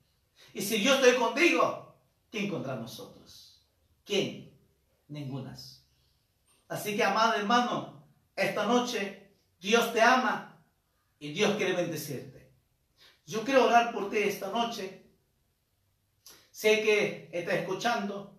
Y 0.54 0.62
si 0.62 0.84
yo 0.84 0.96
estoy 0.96 1.16
contigo, 1.16 1.96
¿quién 2.30 2.50
contra 2.50 2.76
nosotros? 2.76 3.66
¿Quién? 4.06 4.52
Ningunas. 5.08 5.86
Así 6.68 6.96
que, 6.96 7.04
amado 7.04 7.34
hermano, 7.36 8.04
esta 8.36 8.66
noche 8.66 9.32
Dios 9.60 9.94
te 9.94 10.02
ama 10.02 10.53
y 11.24 11.32
Dios 11.32 11.56
quiere 11.56 11.72
bendecirte. 11.72 12.52
Yo 13.26 13.46
quiero 13.46 13.68
orar 13.68 13.94
por 13.94 14.10
ti 14.10 14.18
esta 14.18 14.50
noche. 14.50 15.06
Sé 16.52 16.84
que 16.84 17.30
estás 17.32 17.56
escuchando 17.56 18.38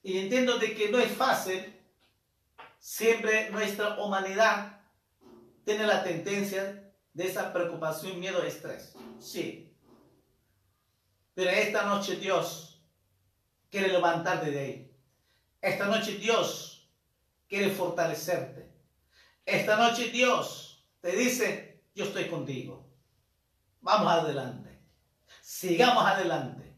y 0.00 0.18
entiendo 0.18 0.58
de 0.58 0.76
que 0.76 0.90
no 0.90 1.00
es 1.00 1.10
fácil. 1.10 1.74
Siempre 2.78 3.50
nuestra 3.50 3.98
humanidad 3.98 4.80
tiene 5.64 5.88
la 5.88 6.04
tendencia 6.04 6.92
de 7.12 7.26
esa 7.26 7.52
preocupación, 7.52 8.20
miedo, 8.20 8.44
estrés. 8.44 8.94
Sí. 9.18 9.76
Pero 11.34 11.50
esta 11.50 11.82
noche 11.82 12.14
Dios 12.14 12.80
quiere 13.68 13.88
levantarte 13.88 14.52
de 14.52 14.60
ahí. 14.60 14.96
Esta 15.60 15.86
noche 15.86 16.12
Dios 16.12 16.88
quiere 17.48 17.70
fortalecerte. 17.70 18.70
Esta 19.44 19.76
noche 19.76 20.10
Dios 20.10 20.75
te 21.00 21.12
dice, 21.12 21.84
yo 21.94 22.04
estoy 22.04 22.28
contigo. 22.28 22.88
Vamos 23.80 24.12
adelante. 24.12 24.80
Sigamos 25.40 26.04
adelante. 26.04 26.76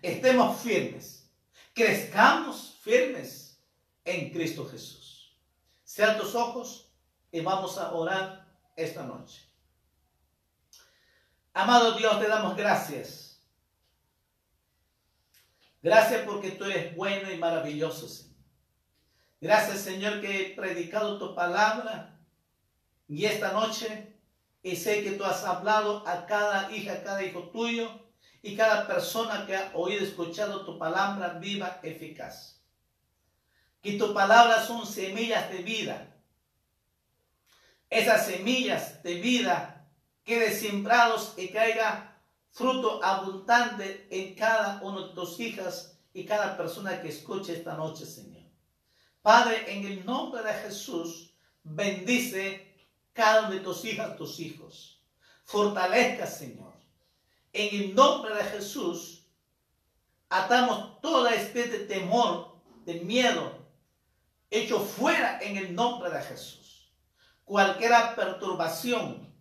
Estemos 0.00 0.60
firmes. 0.60 1.30
Crezcamos 1.72 2.78
firmes 2.82 3.60
en 4.04 4.30
Cristo 4.30 4.64
Jesús. 4.66 5.36
Sean 5.82 6.18
tus 6.18 6.34
ojos 6.34 6.92
y 7.32 7.40
vamos 7.40 7.78
a 7.78 7.92
orar 7.92 8.46
esta 8.76 9.04
noche. 9.04 9.42
Amado 11.52 11.96
Dios, 11.96 12.20
te 12.20 12.28
damos 12.28 12.56
gracias. 12.56 13.42
Gracias 15.82 16.22
porque 16.22 16.52
tú 16.52 16.64
eres 16.64 16.96
bueno 16.96 17.30
y 17.30 17.36
maravilloso, 17.36 18.08
Señor. 18.08 18.34
Gracias, 19.40 19.80
Señor, 19.80 20.20
que 20.20 20.40
he 20.40 20.54
predicado 20.54 21.18
tu 21.18 21.34
palabra 21.34 22.13
y 23.08 23.24
esta 23.24 23.52
noche, 23.52 24.14
y 24.62 24.76
sé 24.76 25.02
que 25.02 25.12
tú 25.12 25.24
has 25.24 25.44
hablado 25.44 26.06
a 26.06 26.26
cada 26.26 26.74
hija, 26.74 26.94
a 26.94 27.02
cada 27.02 27.22
hijo 27.22 27.50
tuyo, 27.50 27.90
y 28.42 28.56
cada 28.56 28.86
persona 28.86 29.46
que 29.46 29.56
ha 29.56 29.70
oído, 29.74 30.04
escuchado 30.04 30.64
tu 30.64 30.78
palabra 30.78 31.38
viva, 31.38 31.80
eficaz. 31.82 32.60
Que 33.82 33.92
tu 33.92 34.12
palabra 34.12 34.62
son 34.62 34.86
semillas 34.86 35.50
de 35.50 35.58
vida. 35.58 36.14
Esas 37.88 38.26
semillas 38.26 39.02
de 39.02 39.14
vida 39.14 39.86
queden 40.24 40.52
sembrados 40.52 41.34
y 41.36 41.48
caiga 41.48 42.18
fruto 42.50 43.02
abundante 43.02 44.06
en 44.10 44.34
cada 44.34 44.80
uno 44.82 45.08
de 45.08 45.14
tus 45.14 45.40
hijas 45.40 45.98
y 46.12 46.24
cada 46.24 46.56
persona 46.56 47.00
que 47.00 47.08
escuche 47.08 47.54
esta 47.54 47.74
noche, 47.74 48.06
Señor. 48.06 48.42
Padre, 49.22 49.72
en 49.72 49.86
el 49.86 50.04
nombre 50.04 50.42
de 50.42 50.52
Jesús, 50.52 51.34
bendice 51.62 52.73
cada 53.14 53.42
uno 53.42 53.52
de 53.52 53.60
tus 53.60 53.84
hijas, 53.84 54.16
tus 54.16 54.38
hijos. 54.40 55.00
Fortalezca, 55.44 56.26
Señor. 56.26 56.74
En 57.52 57.82
el 57.82 57.94
nombre 57.94 58.34
de 58.34 58.44
Jesús, 58.44 59.26
atamos 60.28 61.00
toda 61.00 61.34
especie 61.34 61.78
de 61.78 61.86
temor, 61.86 62.56
de 62.84 62.94
miedo, 62.94 63.64
hecho 64.50 64.80
fuera 64.80 65.38
en 65.40 65.56
el 65.56 65.74
nombre 65.74 66.10
de 66.10 66.20
Jesús. 66.22 66.92
Cualquier 67.44 67.92
perturbación 68.16 69.32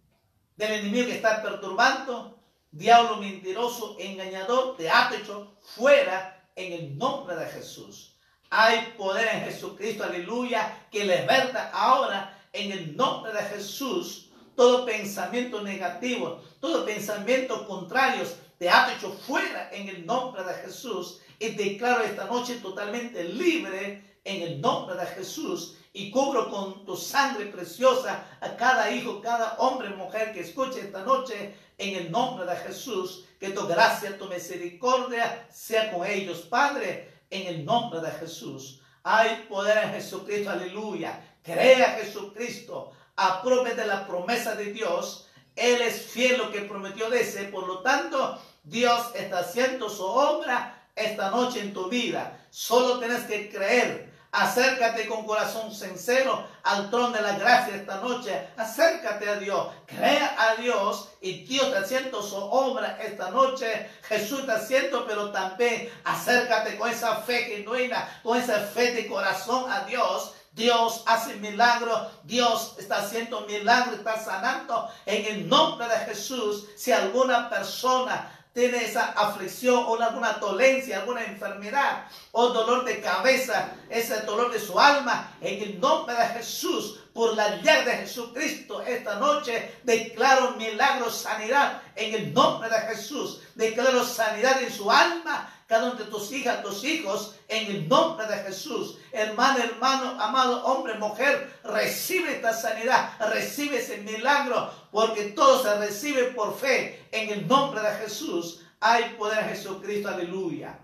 del 0.55 0.71
enemigo 0.73 1.07
que 1.07 1.15
está 1.15 1.41
perturbando, 1.41 2.39
diablo 2.71 3.17
mentiroso, 3.17 3.95
engañador, 3.99 4.77
te 4.77 4.89
ha 4.89 5.11
hecho 5.15 5.57
fuera 5.61 6.47
en 6.55 6.73
el 6.73 6.97
nombre 6.97 7.35
de 7.35 7.47
Jesús. 7.47 8.15
Hay 8.51 8.93
poder 8.97 9.27
en 9.33 9.45
Jesucristo, 9.45 10.03
aleluya, 10.03 10.87
que 10.91 11.05
liberta 11.05 11.71
ahora 11.71 12.32
en 12.53 12.71
el 12.71 12.95
nombre 12.95 13.33
de 13.33 13.41
Jesús 13.41 14.29
todo 14.55 14.85
pensamiento 14.85 15.61
negativo, 15.61 16.41
todo 16.59 16.85
pensamiento 16.85 17.67
contrario, 17.67 18.23
te 18.57 18.69
ha 18.69 18.93
hecho 18.93 19.11
fuera 19.11 19.69
en 19.71 19.89
el 19.89 20.05
nombre 20.05 20.43
de 20.43 20.53
Jesús 20.53 21.19
y 21.39 21.49
declaro 21.49 22.03
esta 22.03 22.25
noche 22.25 22.55
totalmente 22.61 23.23
libre 23.23 24.19
en 24.23 24.41
el 24.41 24.61
nombre 24.61 24.95
de 24.95 25.05
Jesús 25.07 25.77
y 25.91 26.09
cubro 26.11 26.49
con 26.49 26.85
tu 26.85 26.95
sangre 26.95 27.47
preciosa 27.47 28.25
a 28.39 28.55
cada 28.55 28.91
hijo, 28.91 29.21
cada 29.21 29.55
hombre, 29.57 29.89
mujer 29.89 30.33
que 30.33 30.41
escuche 30.41 30.79
esta 30.79 31.03
noche 31.03 31.55
en 31.77 31.95
el 31.95 32.11
nombre 32.11 32.45
de 32.45 32.55
Jesús. 32.57 33.25
Que 33.39 33.49
tu 33.49 33.67
gracia, 33.67 34.17
tu 34.17 34.25
misericordia 34.27 35.45
sea 35.51 35.91
con 35.91 36.07
ellos, 36.07 36.39
Padre, 36.43 37.11
en 37.29 37.47
el 37.47 37.65
nombre 37.65 37.99
de 37.99 38.09
Jesús. 38.11 38.81
Hay 39.03 39.45
poder 39.49 39.83
en 39.83 39.91
Jesucristo, 39.91 40.49
aleluya. 40.49 41.32
Crea 41.43 41.99
Jesucristo, 42.01 42.91
aprobe 43.15 43.75
de 43.75 43.85
la 43.85 44.07
promesa 44.07 44.55
de 44.55 44.73
Dios. 44.73 45.27
Él 45.55 45.81
es 45.81 46.01
fiel 46.01 46.37
lo 46.37 46.51
que 46.51 46.61
prometió 46.61 47.09
de 47.09 47.21
ese. 47.21 47.43
Por 47.45 47.67
lo 47.67 47.81
tanto, 47.81 48.41
Dios 48.63 49.11
está 49.15 49.39
haciendo 49.39 49.89
su 49.89 50.03
obra 50.03 50.87
esta 50.95 51.29
noche 51.29 51.59
en 51.59 51.73
tu 51.73 51.89
vida. 51.89 52.47
Solo 52.49 52.99
tienes 52.99 53.23
que 53.25 53.49
creer 53.49 54.13
Acércate 54.33 55.05
con 55.05 55.27
corazón 55.27 55.71
sincero 55.71 56.47
al 56.63 56.89
trono 56.89 57.11
de 57.11 57.21
la 57.21 57.37
gracia 57.37 57.75
esta 57.75 57.97
noche. 57.97 58.47
Acércate 58.57 59.29
a 59.29 59.35
Dios. 59.35 59.67
Crea 59.85 60.35
a 60.35 60.55
Dios 60.55 61.09
y 61.21 61.43
Dios 61.43 61.71
te 61.71 61.77
haciendo 61.77 62.23
su 62.23 62.37
obra 62.37 62.97
esta 62.99 63.29
noche. 63.29 63.91
Jesús 64.01 64.43
te 64.47 64.53
haciendo, 64.53 65.05
pero 65.05 65.31
también 65.31 65.87
acércate 66.03 66.79
con 66.79 66.89
esa 66.89 67.17
fe 67.17 67.43
genuina, 67.43 68.21
con 68.23 68.35
esa 68.35 68.59
fe 68.59 68.93
de 68.93 69.05
corazón 69.05 69.71
a 69.71 69.81
Dios. 69.81 70.33
Dios 70.53 71.03
hace 71.07 71.35
milagros, 71.37 72.09
Dios 72.23 72.75
está 72.77 72.97
haciendo 72.97 73.41
milagros, 73.41 73.95
está 73.95 74.23
sanando 74.23 74.87
en 75.05 75.25
el 75.25 75.49
nombre 75.49 75.87
de 75.87 75.97
Jesús. 76.05 76.67
Si 76.77 76.91
alguna 76.91 77.49
persona 77.49 78.42
tiene 78.53 78.85
esa 78.85 79.11
aflicción 79.13 79.83
o 79.87 79.99
alguna 80.01 80.33
dolencia, 80.33 80.99
alguna 80.99 81.23
enfermedad 81.23 82.05
o 82.31 82.49
dolor 82.49 82.85
de 82.85 83.01
cabeza, 83.01 83.71
ese 83.89 84.21
dolor 84.21 84.51
de 84.51 84.59
su 84.59 84.79
alma, 84.79 85.35
en 85.41 85.61
el 85.63 85.79
nombre 85.79 86.15
de 86.15 86.25
Jesús, 86.27 86.99
por 87.13 87.35
la 87.35 87.61
llave 87.61 87.85
de 87.85 87.97
Jesucristo, 87.97 88.81
esta 88.81 89.15
noche 89.15 89.79
declaro 89.83 90.51
milagro, 90.51 91.11
sanidad 91.11 91.81
en 91.95 92.13
el 92.13 92.33
nombre 92.33 92.69
de 92.69 92.79
Jesús. 92.81 93.41
Declaro 93.53 94.03
sanidad 94.03 94.61
en 94.61 94.71
su 94.71 94.89
alma, 94.89 95.47
cada 95.67 95.91
uno 95.91 95.95
de 95.95 96.05
tus 96.05 96.31
hijas, 96.31 96.63
tus 96.63 96.83
hijos, 96.83 97.35
en 97.47 97.67
el 97.67 97.87
nombre 97.87 98.25
de 98.25 98.37
Jesús. 98.43 98.97
Hermano, 99.11 99.63
hermano, 99.63 100.19
amado 100.19 100.65
hombre, 100.65 100.95
mujer, 100.95 101.59
recibe 101.63 102.35
esta 102.35 102.53
sanidad, 102.53 103.11
recibe 103.31 103.77
ese 103.77 103.97
milagro, 103.97 104.71
porque 104.93 105.31
todo 105.31 105.61
se 105.61 105.77
recibe 105.77 106.31
por 106.31 106.57
fe 106.57 107.05
en 107.11 107.29
el 107.29 107.47
nombre 107.47 107.81
de 107.81 107.93
Jesús. 107.95 108.65
Hay 108.79 109.15
poder 109.15 109.39
en 109.39 109.49
Jesucristo, 109.49 110.07
aleluya. 110.07 110.79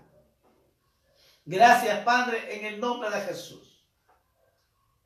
Gracias, 1.46 2.04
Padre, 2.04 2.58
en 2.58 2.66
el 2.66 2.78
nombre 2.78 3.08
de 3.08 3.20
Jesús. 3.22 3.82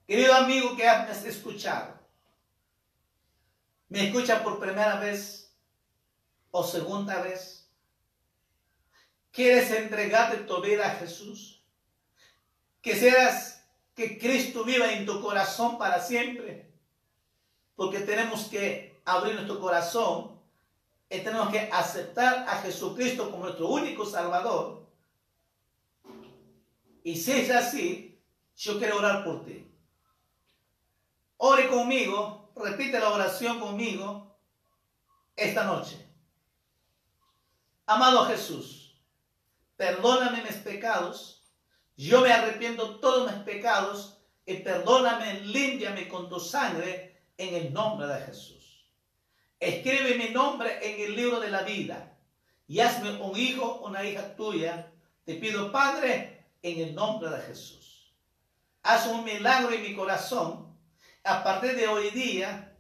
Querido 0.09 0.35
amigo 0.35 0.77
que 0.77 0.89
has 0.89 1.25
escuchado, 1.25 1.95
me 3.89 4.09
escucha 4.09 4.43
por 4.43 4.59
primera 4.59 4.99
vez 4.99 5.55
o 6.51 6.65
segunda 6.65 7.23
vez 7.23 7.65
¿Quieres 9.35 9.69
entregarte 9.73 10.45
tu 10.45 10.63
vida 10.63 10.87
a 10.87 10.95
Jesús? 10.95 11.61
Quisieras 12.81 13.67
que 13.97 14.17
Cristo 14.17 14.63
viva 14.63 14.93
en 14.93 15.05
tu 15.05 15.21
corazón 15.21 15.77
para 15.77 16.01
siempre. 16.01 16.71
Porque 17.75 17.99
tenemos 17.99 18.45
que 18.45 18.94
abrir 19.05 19.35
nuestro 19.35 19.61
corazón 19.61 20.41
y 21.11 21.21
tenemos 21.21 21.51
que 21.51 21.69
aceptar 21.73 22.49
a 22.49 22.57
Jesucristo 22.63 23.31
como 23.31 23.45
nuestro 23.45 23.69
único 23.69 24.05
Salvador. 24.05 24.87
Y 27.03 27.17
si 27.17 27.33
es 27.33 27.51
así, 27.51 28.19
yo 28.57 28.79
quiero 28.79 28.99
orar 28.99 29.25
por 29.25 29.45
ti. 29.45 29.71
Ore 31.37 31.69
conmigo, 31.69 32.51
repite 32.57 32.99
la 32.99 33.11
oración 33.11 33.61
conmigo 33.61 34.37
esta 35.37 35.65
noche. 35.65 36.05
Amado 37.87 38.25
Jesús, 38.27 38.99
perdóname 39.77 40.43
mis 40.43 40.57
pecados, 40.57 41.43
yo 41.97 42.23
me 42.23 42.33
arrepiento 42.33 42.99
todos 42.99 43.31
mis 43.31 43.43
pecados 43.43 44.19
y 44.47 44.55
perdóname, 44.59 45.41
límpiame 45.41 46.09
con 46.09 46.29
tu 46.29 46.41
sangre 46.41 47.25
en 47.37 47.55
el 47.55 47.73
nombre 47.73 48.07
de 48.07 48.21
Jesús. 48.23 48.54
Escribe 49.65 50.17
mi 50.17 50.31
nombre 50.31 50.79
en 50.83 51.01
el 51.05 51.17
libro 51.17 51.41
de 51.41 51.51
la 51.51 51.63
vida 51.63 52.17
y 52.67 52.81
hazme 52.81 53.21
un 53.21 53.37
hijo, 53.37 53.81
una 53.85 54.05
hija 54.05 54.37
tuya. 54.37 54.93
Te 55.25 55.35
pido, 55.35 55.73
Padre, 55.73 56.47
en 56.63 56.81
el 56.81 56.95
nombre 56.95 57.31
de 57.31 57.41
Jesús. 57.43 58.15
Haz 58.83 59.07
un 59.07 59.25
milagro 59.25 59.73
en 59.73 59.83
mi 59.83 59.95
corazón. 59.95 60.77
A 61.23 61.43
partir 61.43 61.75
de 61.75 61.89
hoy 61.89 62.11
día, 62.11 62.77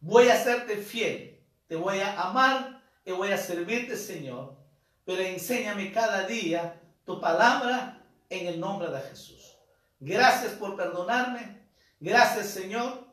voy 0.00 0.28
a 0.28 0.42
serte 0.42 0.78
fiel. 0.78 1.40
Te 1.66 1.76
voy 1.76 2.00
a 2.00 2.20
amar 2.20 2.82
y 3.04 3.12
voy 3.12 3.32
a 3.32 3.38
servirte, 3.38 3.96
Señor 3.96 4.62
pero 5.04 5.22
enséñame 5.22 5.92
cada 5.92 6.26
día 6.26 6.80
tu 7.04 7.20
palabra 7.20 8.02
en 8.28 8.46
el 8.46 8.60
nombre 8.60 8.88
de 8.90 9.00
Jesús. 9.00 9.58
Gracias 9.98 10.52
por 10.52 10.76
perdonarme. 10.76 11.60
Gracias, 12.00 12.50
Señor. 12.50 13.11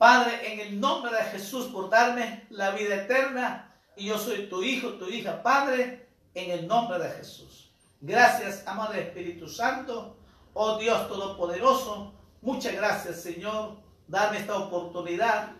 Padre, 0.00 0.50
en 0.50 0.60
el 0.60 0.80
nombre 0.80 1.14
de 1.14 1.24
Jesús 1.24 1.66
por 1.66 1.90
darme 1.90 2.46
la 2.48 2.70
vida 2.70 3.02
eterna. 3.02 3.70
Y 3.96 4.06
yo 4.06 4.16
soy 4.16 4.46
tu 4.46 4.62
hijo, 4.62 4.94
tu 4.94 5.06
hija, 5.10 5.42
Padre, 5.42 6.08
en 6.32 6.50
el 6.52 6.66
nombre 6.66 6.98
de 6.98 7.10
Jesús. 7.10 7.70
Gracias, 8.00 8.66
amado 8.66 8.94
Espíritu 8.94 9.46
Santo. 9.46 10.16
Oh 10.54 10.78
Dios 10.78 11.06
Todopoderoso, 11.06 12.14
muchas 12.40 12.76
gracias, 12.76 13.20
Señor, 13.20 13.76
darme 14.08 14.38
esta 14.38 14.56
oportunidad 14.56 15.50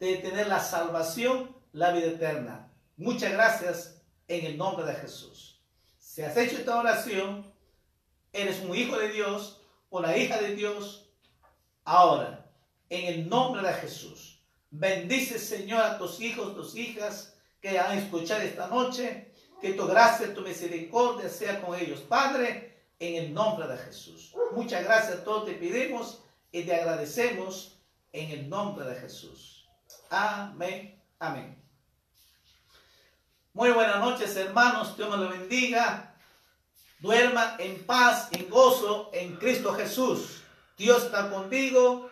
de 0.00 0.16
tener 0.16 0.48
la 0.48 0.58
salvación, 0.58 1.54
la 1.72 1.92
vida 1.92 2.08
eterna. 2.08 2.72
Muchas 2.96 3.30
gracias 3.30 4.02
en 4.26 4.46
el 4.46 4.58
nombre 4.58 4.84
de 4.84 4.94
Jesús. 4.94 5.62
Si 5.96 6.22
has 6.22 6.36
hecho 6.36 6.56
esta 6.56 6.76
oración, 6.76 7.54
eres 8.32 8.60
un 8.62 8.74
hijo 8.74 8.98
de 8.98 9.10
Dios 9.10 9.62
o 9.90 10.00
la 10.00 10.16
hija 10.16 10.38
de 10.38 10.56
Dios. 10.56 11.08
Ahora, 11.84 12.45
en 12.88 13.14
el 13.14 13.28
nombre 13.28 13.66
de 13.66 13.74
Jesús, 13.74 14.40
bendice 14.70 15.38
Señor 15.38 15.82
a 15.82 15.98
tus 15.98 16.20
hijos, 16.20 16.54
tus 16.54 16.74
hijas 16.76 17.36
que 17.60 17.78
han 17.78 17.98
escuchado 17.98 18.42
esta 18.42 18.68
noche. 18.68 19.32
Que 19.60 19.72
tu 19.72 19.86
gracia, 19.86 20.34
tu 20.34 20.42
misericordia 20.42 21.30
sea 21.30 21.62
con 21.62 21.78
ellos. 21.78 22.00
Padre, 22.00 22.84
en 22.98 23.24
el 23.24 23.34
nombre 23.34 23.66
de 23.66 23.78
Jesús. 23.78 24.34
Muchas 24.52 24.84
gracias 24.84 25.18
a 25.18 25.24
todos 25.24 25.46
te 25.46 25.52
pedimos 25.52 26.22
y 26.52 26.62
te 26.62 26.74
agradecemos 26.74 27.78
en 28.12 28.30
el 28.30 28.48
nombre 28.48 28.86
de 28.86 28.96
Jesús. 28.96 29.66
Amén. 30.10 31.02
Amén. 31.18 31.62
Muy 33.52 33.70
buenas 33.70 33.98
noches, 34.00 34.36
hermanos. 34.36 34.96
Dios 34.96 35.10
me 35.10 35.16
lo 35.16 35.30
bendiga. 35.30 36.14
Duerma 36.98 37.56
en 37.58 37.84
paz, 37.84 38.28
en 38.32 38.48
gozo, 38.48 39.10
en 39.12 39.36
Cristo 39.36 39.72
Jesús. 39.74 40.42
Dios 40.76 41.04
está 41.04 41.30
contigo. 41.30 42.10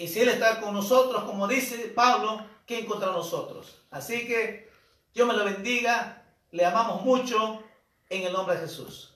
Y 0.00 0.08
si 0.08 0.20
Él 0.20 0.30
está 0.30 0.62
con 0.62 0.72
nosotros, 0.72 1.24
como 1.24 1.46
dice 1.46 1.76
Pablo, 1.94 2.42
¿quién 2.66 2.86
contra 2.86 3.12
nosotros? 3.12 3.82
Así 3.90 4.26
que 4.26 4.70
Dios 5.12 5.28
me 5.28 5.34
lo 5.34 5.44
bendiga. 5.44 6.24
Le 6.52 6.64
amamos 6.64 7.02
mucho 7.02 7.62
en 8.08 8.22
el 8.22 8.32
nombre 8.32 8.54
de 8.54 8.62
Jesús. 8.62 9.12